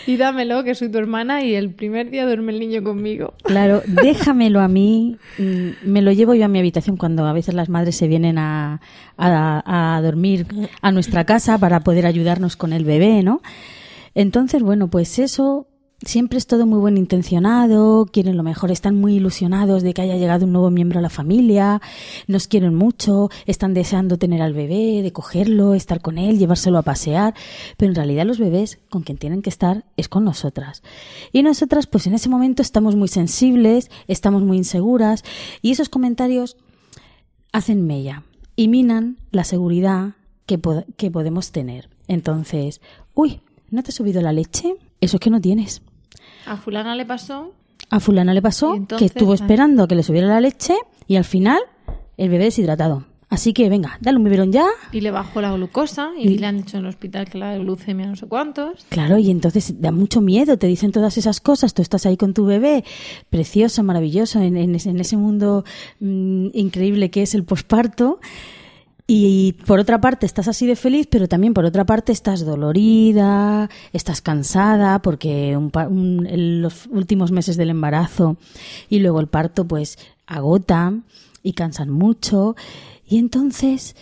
[0.06, 3.34] Y dámelo, que soy tu hermana, y el primer día duerme el niño conmigo.
[3.44, 5.18] Claro, déjamelo a mí.
[5.38, 8.38] mm, Me lo llevo yo a mi habitación cuando a veces las madres se vienen
[8.38, 8.80] a,
[9.16, 10.46] a, a dormir
[10.80, 13.40] a nuestra casa para poder ayudarnos con el bebé, ¿no?
[14.14, 15.66] Entonces, bueno, pues eso
[16.04, 20.16] siempre es todo muy buen intencionado, quieren lo mejor, están muy ilusionados de que haya
[20.16, 21.80] llegado un nuevo miembro a la familia,
[22.26, 26.82] nos quieren mucho, están deseando tener al bebé, de cogerlo, estar con él, llevárselo a
[26.82, 27.34] pasear,
[27.76, 30.82] pero en realidad los bebés con quien tienen que estar es con nosotras.
[31.32, 35.24] Y nosotras pues en ese momento estamos muy sensibles, estamos muy inseguras
[35.62, 36.56] y esos comentarios
[37.52, 38.22] hacen mella
[38.56, 40.14] y minan la seguridad
[40.46, 41.88] que, pod- que podemos tener.
[42.08, 42.80] Entonces,
[43.14, 44.74] uy, ¿no te ha subido la leche?
[45.00, 45.82] Eso es que no tienes.
[46.46, 47.52] A fulana le pasó
[47.90, 49.36] A fulana le pasó entonces, que estuvo ah.
[49.36, 50.74] esperando a que le subiera la leche
[51.06, 51.60] y al final
[52.16, 53.04] el bebé deshidratado.
[53.32, 54.66] Así que venga, dale un biberón ya.
[54.92, 58.06] y le bajó la glucosa y le han dicho en el hospital que la glucemia
[58.06, 58.84] no sé cuántos.
[58.90, 62.34] Claro, y entonces da mucho miedo, te dicen todas esas cosas, tú estás ahí con
[62.34, 62.84] tu bebé,
[63.30, 65.64] precioso, maravilloso, en, en ese, en ese mundo
[66.00, 68.20] mm, increíble que es el posparto.
[69.14, 73.68] Y por otra parte estás así de feliz, pero también por otra parte estás dolorida,
[73.92, 78.38] estás cansada, porque un pa- un- en los últimos meses del embarazo
[78.88, 81.04] y luego el parto pues agotan
[81.42, 82.56] y cansan mucho.
[83.06, 83.96] Y entonces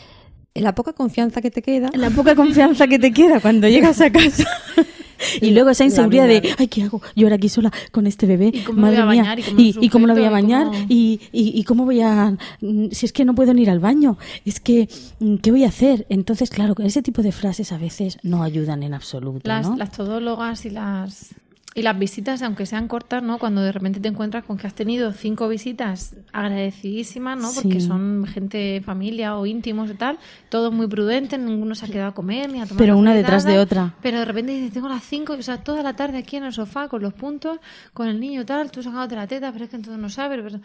[0.55, 1.90] La poca confianza que te queda.
[1.94, 4.44] la poca confianza que te queda cuando llegas a casa.
[5.40, 7.00] Y luego esa inseguridad de, ay, ¿qué hago?
[7.16, 8.50] Yo ahora aquí sola con este bebé.
[8.54, 9.22] ¿Y cómo Madre voy a mía.
[9.22, 9.38] bañar?
[9.40, 10.66] ¿Y cómo ¿Y, cómo lo voy a bañar?
[10.66, 12.37] cómo- ¿Y, y, y cómo voy a...?
[12.61, 14.16] mm, Si es que no puedo ni ir al baño.
[14.44, 14.88] Es que,
[15.20, 16.06] mm, ¿qué voy a hacer?
[16.09, 19.76] Entonces, claro, ese tipo de frases a veces no ayudan en absoluto, Las, ¿no?
[19.76, 21.35] las todólogas y las
[21.74, 23.38] y las visitas, aunque sean cortas, ¿no?
[23.38, 27.50] Cuando de repente te encuentras con que has tenido cinco visitas agradecidísimas, ¿no?
[27.54, 32.11] Porque son gente, familia o íntimos y tal, todos muy prudentes, ninguno se ha quedado
[32.11, 33.94] a comer ni a tomar Pero una detrás de otra.
[34.02, 36.52] Pero de repente dices, tengo las cinco, o sea, toda la tarde aquí en el
[36.52, 37.59] sofá con los puntos,
[37.94, 40.40] con el niño tal, tú sacándote la teta, pero es que entonces no sabes.
[40.42, 40.61] pero-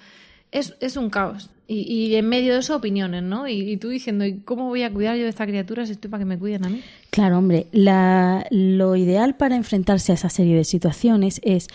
[0.58, 1.50] es, es un caos.
[1.68, 3.48] Y, y en medio de eso opiniones, ¿no?
[3.48, 6.12] Y, y tú diciendo, ¿y cómo voy a cuidar yo de esta criatura si estoy
[6.12, 6.82] para que me cuiden a mí?
[7.10, 11.68] Claro, hombre, la- lo ideal para enfrentarse a esa serie de situaciones es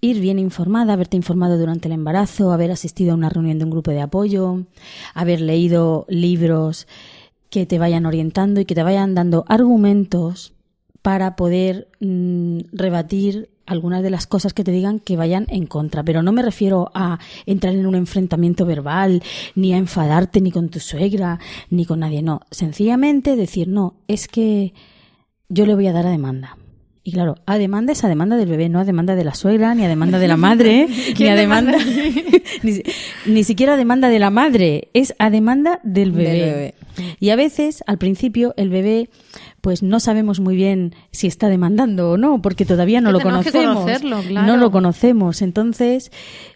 [0.00, 3.70] ir bien informada, haberte informado durante el embarazo, haber asistido a una reunión de un
[3.70, 4.64] grupo de apoyo,
[5.14, 6.88] haber leído libros
[7.48, 10.54] que te vayan orientando y que te vayan dando argumentos
[11.02, 16.02] para poder mm, rebatir algunas de las cosas que te digan que vayan en contra.
[16.02, 19.22] Pero no me refiero a entrar en un enfrentamiento verbal,
[19.54, 21.38] ni a enfadarte ni con tu suegra,
[21.70, 22.22] ni con nadie.
[22.22, 24.74] No, sencillamente decir, no, es que
[25.48, 26.56] yo le voy a dar a demanda.
[27.06, 29.76] Y claro, a demanda es a demanda del bebé, no a demanda de la suegra,
[29.76, 31.78] ni a demanda de la madre, ni ¿Quién a demanda,
[32.64, 32.82] ni,
[33.26, 36.74] ni siquiera a demanda de la madre, es a demanda del Del bebé.
[37.20, 39.08] Y a veces, al principio, el bebé,
[39.60, 43.20] pues no sabemos muy bien si está demandando o no, porque todavía no Que lo
[43.20, 43.76] conocemos.
[43.76, 44.46] conocerlo, claro.
[44.48, 45.42] No lo conocemos.
[45.42, 46.10] Entonces,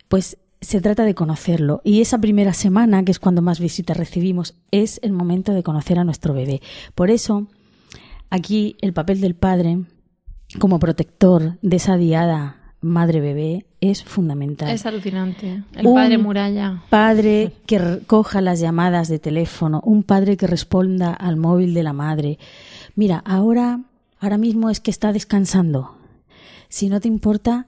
[0.08, 1.80] pues se trata de conocerlo.
[1.84, 6.00] Y esa primera semana, que es cuando más visitas recibimos, es el momento de conocer
[6.00, 6.60] a nuestro bebé.
[6.96, 7.46] Por eso,
[8.30, 9.78] aquí el papel del padre,
[10.58, 15.62] como protector de esa diada madre-bebé, es fundamental Es alucinante.
[15.74, 16.82] El Un padre muralla.
[16.88, 21.92] padre que coja las llamadas de teléfono, un padre que responda al móvil de la
[21.92, 22.38] madre.
[22.96, 23.80] Mira, ahora,
[24.18, 25.94] ahora mismo es que está descansando.
[26.68, 27.66] Si no te importa,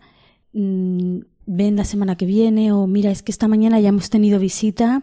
[0.54, 4.38] mm, ven la semana que viene o mira, es que esta mañana ya hemos tenido
[4.38, 5.02] visita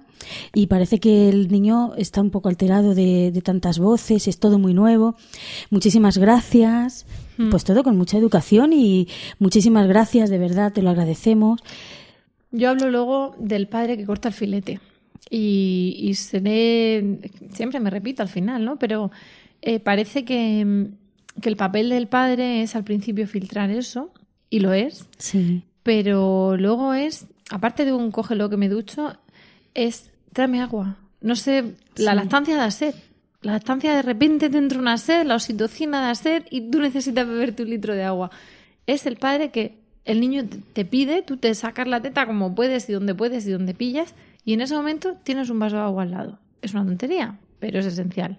[0.54, 4.60] y parece que el niño está un poco alterado de, de tantas voces, es todo
[4.60, 5.16] muy nuevo.
[5.70, 7.06] Muchísimas gracias.
[7.52, 9.08] Pues todo con mucha educación y
[9.40, 11.62] muchísimas gracias, de verdad, te lo agradecemos.
[12.52, 14.82] Yo hablo luego del padre que corta el filete.
[15.30, 17.20] Y, y seré.
[17.54, 18.78] Siempre me repito al final, ¿no?
[18.78, 19.12] Pero
[19.62, 20.88] eh, parece que,
[21.42, 24.12] que el papel del padre es al principio filtrar eso,
[24.50, 25.64] y lo es, Sí.
[25.90, 29.18] Pero luego es, aparte de un cógelo que me ducho,
[29.74, 30.98] es tráeme agua.
[31.20, 32.94] No sé, la lactancia da sed.
[33.42, 37.28] La lactancia de repente te entra una sed, la oxitocina da sed y tú necesitas
[37.28, 38.30] beberte un litro de agua.
[38.86, 42.88] Es el padre que el niño te pide, tú te sacas la teta como puedes
[42.88, 44.14] y donde puedes y donde pillas
[44.46, 46.40] y en ese momento tienes un vaso de agua al lado.
[46.62, 48.38] Es una tontería, pero es esencial.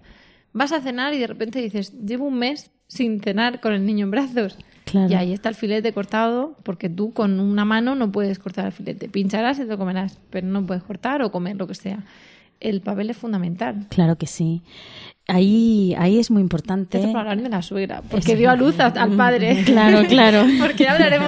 [0.53, 4.03] Vas a cenar y de repente dices, llevo un mes sin cenar con el niño
[4.05, 4.57] en brazos.
[4.83, 5.09] Claro.
[5.09, 8.71] Y ahí está el filete cortado, porque tú con una mano no puedes cortar el
[8.73, 9.07] filete.
[9.07, 11.99] Pincharás y te lo comerás, pero no puedes cortar o comer lo que sea.
[12.59, 13.87] El papel es fundamental.
[13.89, 14.61] Claro que sí.
[15.27, 16.97] Ahí, ahí es muy importante.
[16.97, 19.63] Esto es para hablar de la suegra, porque dio a luz a- al padre.
[19.65, 20.43] Claro, claro.
[20.59, 21.27] porque hablaremos.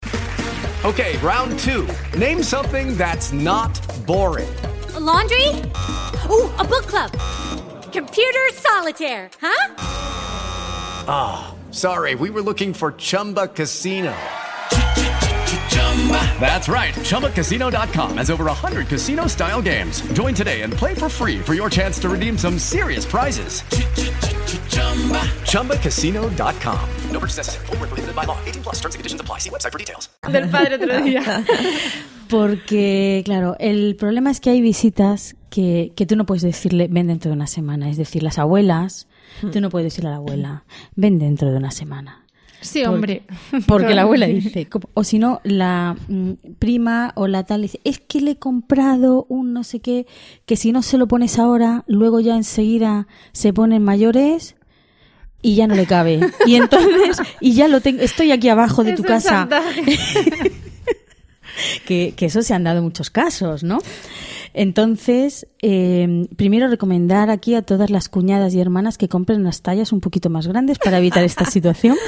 [0.83, 1.85] Okay, round two.
[2.19, 3.71] Name something that's not
[4.05, 4.49] boring.
[4.95, 5.61] A laundry?
[6.29, 7.09] Ooh, a book club.
[7.93, 11.52] Computer solitaire, huh?
[11.73, 14.13] Sorry, we were looking for Chumba Casino.
[16.39, 16.93] That's right.
[16.93, 20.01] ChumbaCasino.com has over 100 casino style games.
[20.13, 23.63] Join today and play for free for your chance to redeem some serious prizes.
[25.49, 26.89] ChumbaCasino.com.
[27.11, 27.65] No purchase necessary.
[27.65, 28.37] Void where prohibited by law.
[28.45, 29.39] 18 plus terms and conditions apply.
[29.39, 30.09] See website for details.
[30.31, 31.43] del padre otro día.
[32.29, 37.07] Porque, claro, el problema es que hay visitas que, que tú no puedes decirle ven
[37.07, 37.89] dentro de una semana.
[37.89, 39.07] Es decir, las abuelas,
[39.51, 40.63] tú no puedes decirle a la abuela
[40.95, 42.23] ven dentro de una semana.
[42.63, 43.23] Sí, hombre.
[43.67, 47.99] Porque la abuela dice, o si no, la mm, prima o la tal dice, es
[47.99, 50.07] que le he comprado un no sé qué,
[50.45, 54.55] que si no se lo pones ahora, luego ya enseguida se ponen mayores
[55.41, 56.21] y ya no le cabe.
[56.45, 59.47] Y entonces, y ya lo tengo, estoy aquí abajo de Es tu casa.
[61.85, 63.77] Que, que eso se han dado muchos casos, ¿no?
[64.53, 69.91] Entonces, eh, primero recomendar aquí a todas las cuñadas y hermanas que compren unas tallas
[69.91, 71.95] un poquito más grandes para evitar esta situación.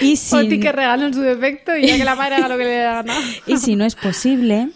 [0.00, 2.58] Y si, O ti que regalen su defecto y ya que la madre haga lo
[2.58, 3.14] que le la gana.
[3.46, 4.70] y si no es posible,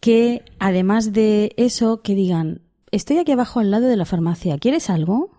[0.00, 2.62] que además de eso, que digan,
[2.92, 5.30] estoy aquí abajo al lado de la farmacia, ¿quieres algo?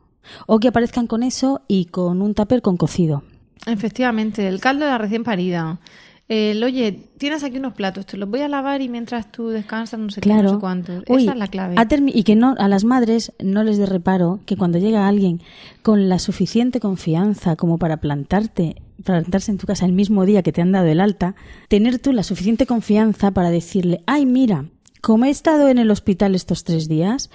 [0.45, 3.23] O que aparezcan con eso y con un tupper con cocido.
[3.65, 5.79] Efectivamente, el caldo de la recién parida.
[6.29, 9.99] El, oye, tienes aquí unos platos, te los voy a lavar y mientras tú descansas
[9.99, 11.01] no sé qué, no sé cuánto.
[11.07, 11.75] Esa es la clave.
[12.13, 15.41] y que no a las madres no les dé reparo que cuando llega alguien
[15.81, 20.51] con la suficiente confianza como para plantarte, plantarse en tu casa el mismo día que
[20.51, 21.33] te han dado el alta,
[21.67, 24.65] tener tú la suficiente confianza para decirle, ay, mira,
[25.01, 27.31] como he estado en el hospital estos tres días,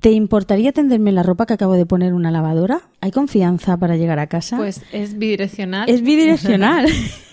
[0.00, 2.82] ¿te importaría tenderme la ropa que acabo de poner en una lavadora?
[3.00, 4.58] ¿Hay confianza para llegar a casa?
[4.58, 5.88] Pues es bidireccional.
[5.88, 6.88] Es bidireccional.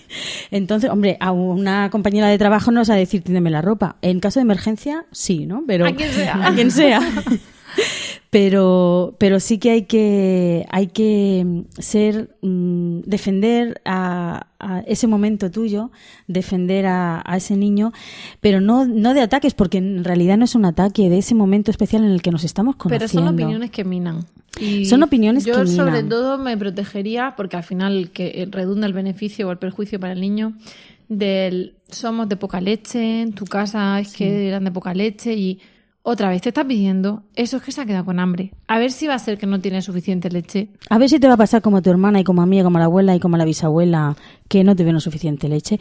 [0.50, 3.96] Entonces, hombre, a una compañera de trabajo no vas a decir tiéndeme la ropa.
[4.02, 5.64] En caso de emergencia, sí, ¿no?
[5.66, 6.34] Pero A quien sea.
[6.46, 7.00] A quien sea.
[8.30, 15.50] pero, pero sí que hay que, hay que ser, mm, defender a, a ese momento
[15.50, 15.90] tuyo,
[16.26, 17.92] defender a, a ese niño,
[18.40, 21.70] pero no, no de ataques, porque en realidad no es un ataque, de ese momento
[21.70, 23.26] especial en el que nos estamos Pero conociendo.
[23.28, 24.26] son opiniones que minan.
[24.58, 26.08] Y Son opiniones yo que sobre minan.
[26.08, 30.20] todo me protegería, porque al final que redunda el beneficio o el perjuicio para el
[30.20, 30.54] niño,
[31.08, 35.60] del somos de poca leche, en tu casa es que eran de poca leche y
[36.08, 38.52] otra vez te está pidiendo, eso es que se ha quedado con hambre.
[38.68, 40.68] A ver si va a ser que no tiene suficiente leche.
[40.88, 42.62] A ver si te va a pasar como a tu hermana y como a mí,
[42.62, 45.80] como a la abuela y como a la bisabuela, que no tuvieron suficiente leche.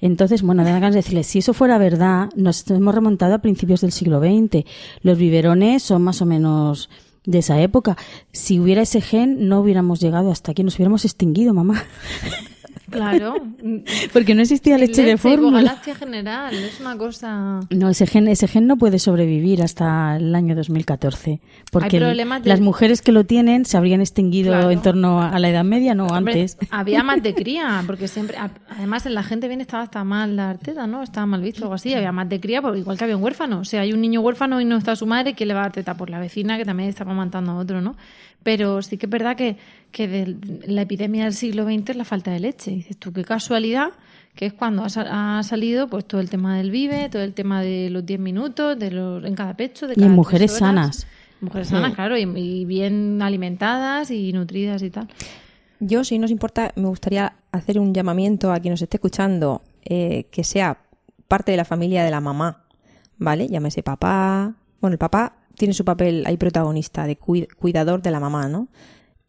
[0.00, 3.82] Entonces, bueno, de ganas de decirles, si eso fuera verdad, nos hemos remontado a principios
[3.82, 4.64] del siglo XX.
[5.02, 6.90] Los biberones son más o menos
[7.24, 7.96] de esa época.
[8.32, 11.84] Si hubiera ese gen, no hubiéramos llegado hasta aquí, nos hubiéramos extinguido, mamá.
[12.90, 13.34] Claro.
[14.12, 15.76] Porque no existía leche, de y fórmula.
[15.98, 17.60] General, es una cosa...
[17.70, 21.40] No, ese gen, ese gen no puede sobrevivir hasta el año 2014.
[21.70, 24.70] Porque de- las mujeres que lo tienen se habrían extinguido Claro.
[24.70, 26.58] en torno a la Edad Media, no Hombre, antes.
[26.70, 28.36] había más de cría, porque siempre,
[28.68, 31.02] además en la gente bien estaba hasta mal la teta, ¿no?
[31.02, 33.22] Estaba mal visto o algo así, había más de cría, porque igual que había un
[33.22, 33.60] huérfano.
[33.60, 35.62] O sea, hay un niño huérfano y no está su madre, que le va a
[35.64, 37.96] dar teta por la vecina que también está amamantando a otro, ¿no?
[38.42, 39.56] Pero sí que es verdad que,
[39.92, 40.36] que de
[40.66, 42.70] la epidemia del siglo XX es la falta de leche.
[42.72, 43.90] Y dices tú, qué casualidad,
[44.34, 47.34] que es cuando ha, sa- ha salido pues todo el tema del vive, todo el
[47.34, 50.16] tema de los 10 minutos, de los, en cada pecho, de Y cada en tres
[50.16, 50.58] mujeres horas.
[50.60, 51.06] sanas.
[51.40, 55.08] Mujeres sanas, claro, y, y bien alimentadas y nutridas y tal.
[55.80, 59.62] Yo, si no os importa, me gustaría hacer un llamamiento a quien nos esté escuchando
[59.84, 60.78] eh, que sea
[61.26, 62.64] parte de la familia de la mamá,
[63.16, 63.48] ¿vale?
[63.48, 64.54] Llámese papá.
[64.82, 68.68] Bueno, el papá tiene su papel ahí protagonista de cui- cuidador de la mamá, ¿no?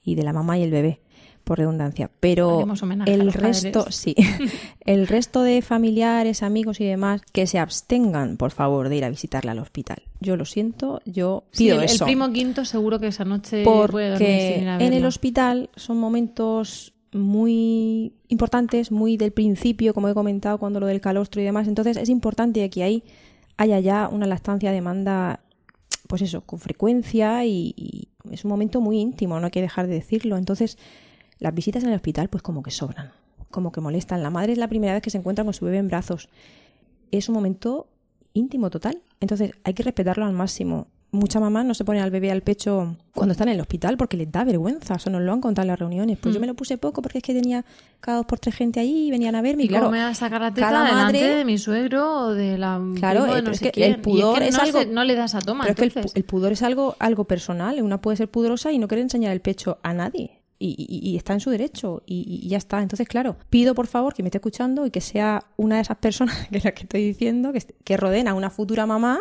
[0.03, 0.99] Y de la mamá y el bebé,
[1.43, 2.09] por redundancia.
[2.19, 2.65] Pero
[3.05, 3.95] el resto, padres.
[3.95, 4.15] sí,
[4.85, 9.09] el resto de familiares, amigos y demás, que se abstengan, por favor, de ir a
[9.09, 10.01] visitarla al hospital.
[10.19, 13.63] Yo lo siento, yo Sí, pido el, el eso primo quinto seguro que esa noche
[13.63, 19.31] puede dormir porque sin ir a en el hospital son momentos muy importantes, muy del
[19.31, 21.67] principio, como he comentado, cuando lo del calostro y demás.
[21.67, 23.03] Entonces es importante que ahí
[23.57, 25.41] haya ya una lactancia demanda,
[26.11, 29.93] pues eso, con frecuencia y, es un momento muy íntimo, no hay que dejar de
[29.93, 30.35] decirlo.
[30.35, 30.77] Entonces
[31.39, 33.13] las visitas en el hospital pues como que sobran,
[33.49, 34.21] como que molestan.
[34.21, 36.27] La madre es la primera vez que se encuentra con su bebé en brazos.
[37.11, 37.87] Es un momento
[38.33, 39.01] íntimo total.
[39.21, 40.87] Entonces hay que respetarlo al máximo.
[41.13, 44.15] Mucha mamá no se pone al bebé al pecho cuando está en el hospital porque
[44.15, 44.95] les da vergüenza.
[44.95, 46.17] Eso nos lo han contado en las reuniones.
[46.17, 47.65] Pues yo me lo puse poco porque es que tenía
[47.99, 49.63] cada dos por tres gente allí y venían a verme.
[49.63, 52.79] ¿Y claro, me a sacar la teta cada madre- de mi suegro o de la
[52.95, 53.91] Claro, de eh, no pero es sé que quién?
[53.91, 55.93] el pudor es, que es no algo- se- no le das a toma, Pero es
[55.93, 57.81] que el, pudor es algo, algo personal.
[57.81, 60.39] Una puede ser pudorosa y no querer enseñar el pecho a nadie.
[60.59, 62.03] Y, y- y está en su derecho.
[62.05, 62.81] Y, y ya está.
[62.81, 65.97] Entonces, claro, pido por favor que me esté escuchando y que sea una de esas
[65.97, 69.19] personas que es la que estoy diciendo, que, que rodeen a una futura mamá.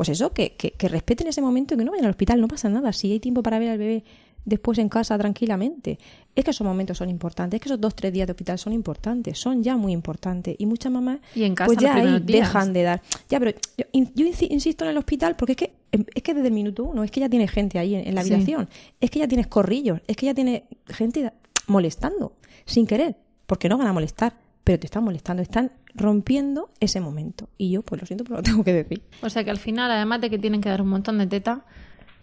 [0.00, 2.48] Pues eso, que, que, que respeten ese momento y que no vayan al hospital, no
[2.48, 2.90] pasa nada.
[2.94, 4.02] Si hay tiempo para ver al bebé
[4.46, 5.98] después en casa tranquilamente.
[6.34, 8.72] Es que esos momentos son importantes, es que esos dos, tres días de hospital son
[8.72, 10.56] importantes, son ya muy importantes.
[10.58, 13.02] Y muchas mamás Y en casa pues ya ahí dejan de dar.
[13.28, 16.32] Ya, pero yo, yo insi- insisto en el hospital porque es que em, es que
[16.32, 18.32] desde el minuto uno es que ya tiene gente ahí en, en la Sí.
[18.32, 18.70] habitación,
[19.02, 21.30] es que ya tienes corrillos, es que ya tiene gente
[21.66, 22.32] molestando
[22.64, 24.32] sin querer, porque no van a molestar,
[24.64, 27.48] pero te están molestando, están rompiendo ese momento.
[27.56, 29.02] Y yo, pues lo siento, pero lo tengo que decir.
[29.22, 31.64] O sea que al final, además de que tienen que dar un montón de teta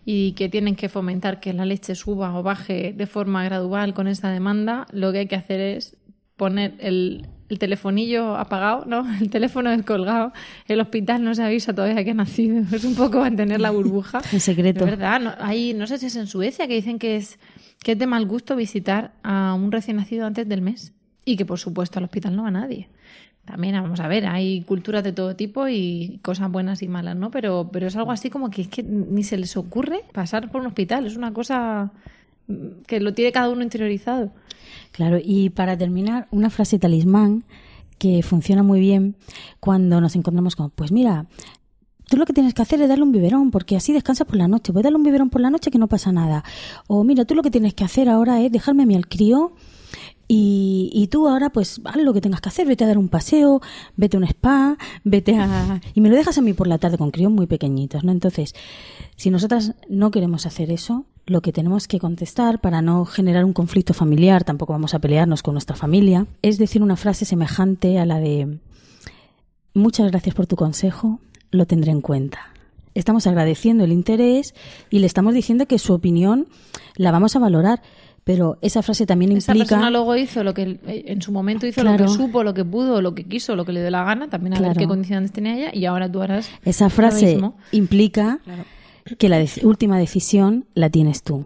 [0.05, 4.07] y que tienen que fomentar que la leche suba o baje de forma gradual con
[4.07, 5.97] esa demanda, lo que hay que hacer es
[6.37, 9.05] poner el, el telefonillo apagado, ¿no?
[9.21, 10.31] El teléfono descolgado.
[10.67, 12.63] El hospital no se avisa todavía que ha nacido.
[12.71, 14.21] Es un poco mantener la burbuja.
[14.31, 14.85] En secreto.
[14.85, 17.39] Es verdad, no, hay, no sé si es en Suecia que dicen que es,
[17.83, 20.93] que es de mal gusto visitar a un recién nacido antes del mes
[21.27, 22.87] y que por supuesto al hospital no va nadie.
[23.43, 27.31] También, vamos a ver, hay culturas de todo tipo y cosas buenas y malas, ¿no?
[27.31, 30.61] Pero, pero es algo así como que es que ni se les ocurre pasar por
[30.61, 31.05] un hospital.
[31.05, 31.91] Es una cosa
[32.47, 34.31] mm, que lo tiene cada uno interiorizado.
[34.93, 37.43] Claro, y para terminar, una frase talismán
[37.97, 39.15] que funciona muy bien
[39.59, 41.25] cuando nos encontramos con, pues mira,
[42.09, 44.47] tú lo que tienes que hacer es darle un biberón, porque así descansas por la
[44.47, 44.71] noche.
[44.71, 46.45] Voy a darle un biberón por la noche que no pasa nada.
[46.87, 49.53] O mira, tú lo que tienes que hacer ahora es dejarme a mí al crío
[50.27, 53.09] y, y tú ahora pues haz lo que tengas que hacer, vete a dar un
[53.09, 53.61] paseo,
[53.95, 55.79] vete a un spa, vete a...
[55.93, 58.11] Y me lo dejas a mí por la tarde con críos muy pequeñitos, ¿no?
[58.11, 58.53] Entonces,
[59.15, 63.53] si nosotras no queremos hacer eso, lo que tenemos que contestar para no generar un
[63.53, 68.05] conflicto familiar, tampoco vamos a pelearnos con nuestra familia, es decir una frase semejante a
[68.05, 68.59] la de
[69.73, 71.19] muchas gracias por tu consejo,
[71.51, 72.53] lo tendré en cuenta.
[72.93, 74.55] Estamos agradeciendo el interés
[74.89, 76.47] y le estamos diciendo que su opinión
[76.95, 77.81] la vamos a valorar,
[78.27, 81.65] pero esa frase también Esa implica persona luego hizo lo que eh, en su momento
[81.65, 84.03] hizo lo que supo, lo que pudo, lo que quiso, lo que le dio la
[84.03, 87.25] gana, también a ver qué condiciones tenía ella y ahora tú harás Esa lo frase
[87.27, 87.57] mismo.
[87.71, 88.41] implica
[89.17, 91.45] que la última decisión la tienes tú.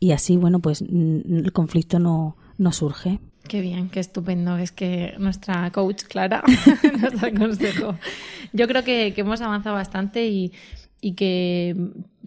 [0.00, 3.20] Y así, bueno, pues el conflicto no, no surge.
[3.46, 4.58] Qué bien, qué estupendo.
[4.58, 6.42] Es que nuestra coach Clara
[7.00, 7.94] nos aconsejó.
[8.52, 10.52] Yo creo que, que hemos avanzado bastante y,
[11.06, 11.76] y que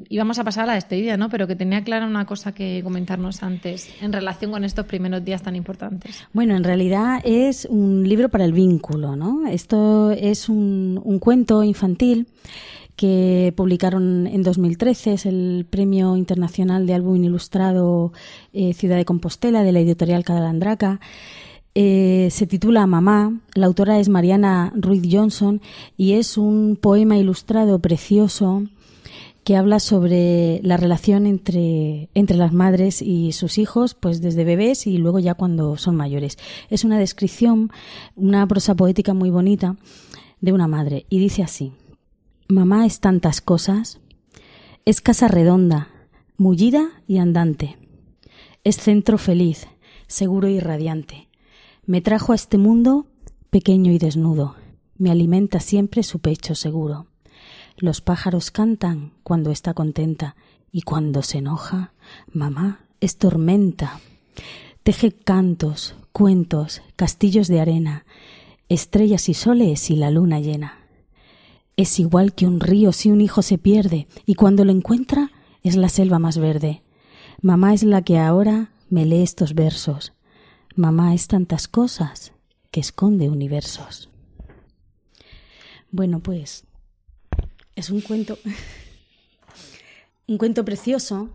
[0.07, 1.27] íbamos a pasar a la despedida, ¿no?
[1.27, 5.41] Pero que tenía clara una cosa que comentarnos antes en relación con estos primeros días
[5.41, 6.23] tan importantes.
[6.31, 9.45] Bueno, en realidad es un libro para el vínculo, ¿no?
[9.47, 12.27] Esto es un, un cuento infantil
[12.95, 18.13] que publicaron en 2013, es el Premio Internacional de Álbum Ilustrado
[18.53, 21.01] eh, Ciudad de Compostela de la editorial Cadalandraca.
[21.81, 25.61] Eh, se titula Mamá, la autora es Mariana Ruiz Johnson
[25.95, 28.63] y es un poema ilustrado precioso
[29.45, 34.87] que habla sobre la relación entre, entre las madres y sus hijos, pues desde bebés
[34.87, 36.37] y luego ya cuando son mayores.
[36.69, 37.71] Es una descripción,
[38.17, 39.77] una prosa poética muy bonita
[40.41, 41.71] de una madre y dice así.
[42.49, 44.01] Mamá es tantas cosas.
[44.83, 45.87] Es casa redonda,
[46.35, 47.77] mullida y andante.
[48.65, 49.67] Es centro feliz,
[50.07, 51.28] seguro y radiante.
[51.89, 53.07] Me trajo a este mundo
[53.49, 54.53] pequeño y desnudo.
[54.99, 57.07] Me alimenta siempre su pecho seguro.
[57.77, 60.35] Los pájaros cantan cuando está contenta
[60.71, 61.93] y cuando se enoja,
[62.31, 64.01] mamá es tormenta.
[64.83, 68.05] Teje cantos, cuentos, castillos de arena,
[68.67, 70.85] estrellas y soles y la luna llena.
[71.75, 75.31] Es igual que un río si un hijo se pierde y cuando lo encuentra
[75.63, 76.83] es la selva más verde.
[77.41, 80.13] Mamá es la que ahora me lee estos versos.
[80.75, 82.33] Mamá es tantas cosas
[82.71, 84.09] que esconde universos.
[85.91, 86.65] Bueno, pues
[87.75, 88.37] es un cuento
[90.27, 91.29] un cuento precioso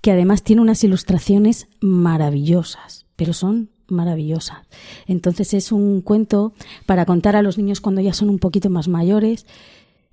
[0.00, 4.58] que además tiene unas ilustraciones maravillosas, pero son maravillosas.
[5.06, 6.54] Entonces es un cuento
[6.86, 9.46] para contar a los niños cuando ya son un poquito más mayores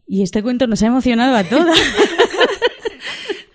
[0.06, 1.80] y este cuento nos ha emocionado a todas.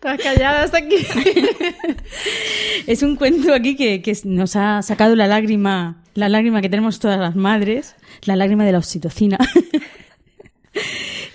[0.04, 0.96] Estás callada hasta aquí.
[2.86, 6.98] es un cuento aquí que, que nos ha sacado la lágrima, la lágrima que tenemos
[6.98, 7.94] todas las madres,
[8.26, 9.38] la lágrima de la oxitocina.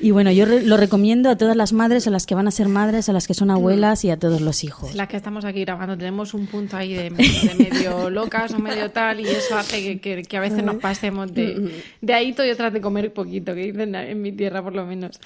[0.02, 2.70] Y bueno, yo lo recomiendo a todas las madres, a las que van a ser
[2.70, 4.96] madres, a las que son abuelas y a todos los hijos.
[4.96, 8.92] Las que estamos aquí grabando tenemos un punto ahí de, de medio locas o medio
[8.92, 12.50] tal y eso hace que, que- que a veces nos pasemos de, de ahí y
[12.50, 15.20] otras de comer poquito, que dicen en mi tierra por lo menos.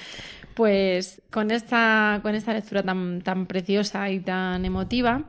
[0.55, 5.23] Pues con esta, con esta lectura tan, tan preciosa y tan emotiva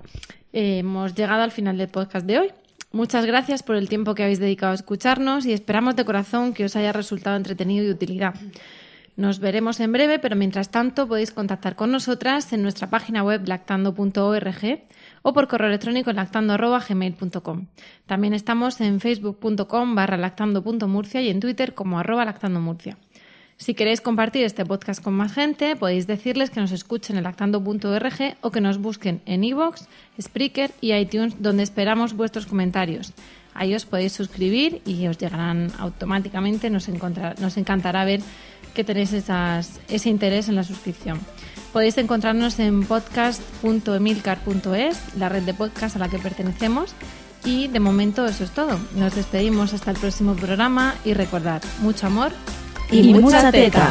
[0.52, 2.48] eh, hemos llegado al final del podcast de hoy.
[2.92, 6.64] Muchas gracias por el tiempo que habéis dedicado a escucharnos y esperamos de corazón que
[6.64, 8.34] os haya resultado entretenido y utilidad.
[9.16, 13.46] Nos veremos en breve, pero mientras tanto podéis contactar con nosotras en nuestra página web
[13.46, 14.82] lactando.org
[15.22, 17.66] o por correo electrónico en lactando.gmail.com.
[18.06, 22.96] También estamos en facebook.com barra lactando.murcia y en Twitter como arroba lactandomurcia.
[23.64, 28.36] Si queréis compartir este podcast con más gente, podéis decirles que nos escuchen en lactando.org
[28.42, 29.84] o que nos busquen en iVoox,
[30.20, 33.14] Spreaker y iTunes, donde esperamos vuestros comentarios.
[33.54, 36.68] Ahí os podéis suscribir y os llegarán automáticamente.
[36.68, 38.20] Nos, encantará ver
[38.74, 41.18] que tenéis esas- ese interés en la suscripción.
[41.72, 46.94] Podéis encontrarnos en podcast.emilcar.es, la red de podcast a la que pertenecemos.
[47.46, 48.78] Y de momento eso es todo.
[48.94, 52.32] Nos despedimos hasta el próximo programa y recordad, mucho amor
[52.90, 53.90] Y mucha teta.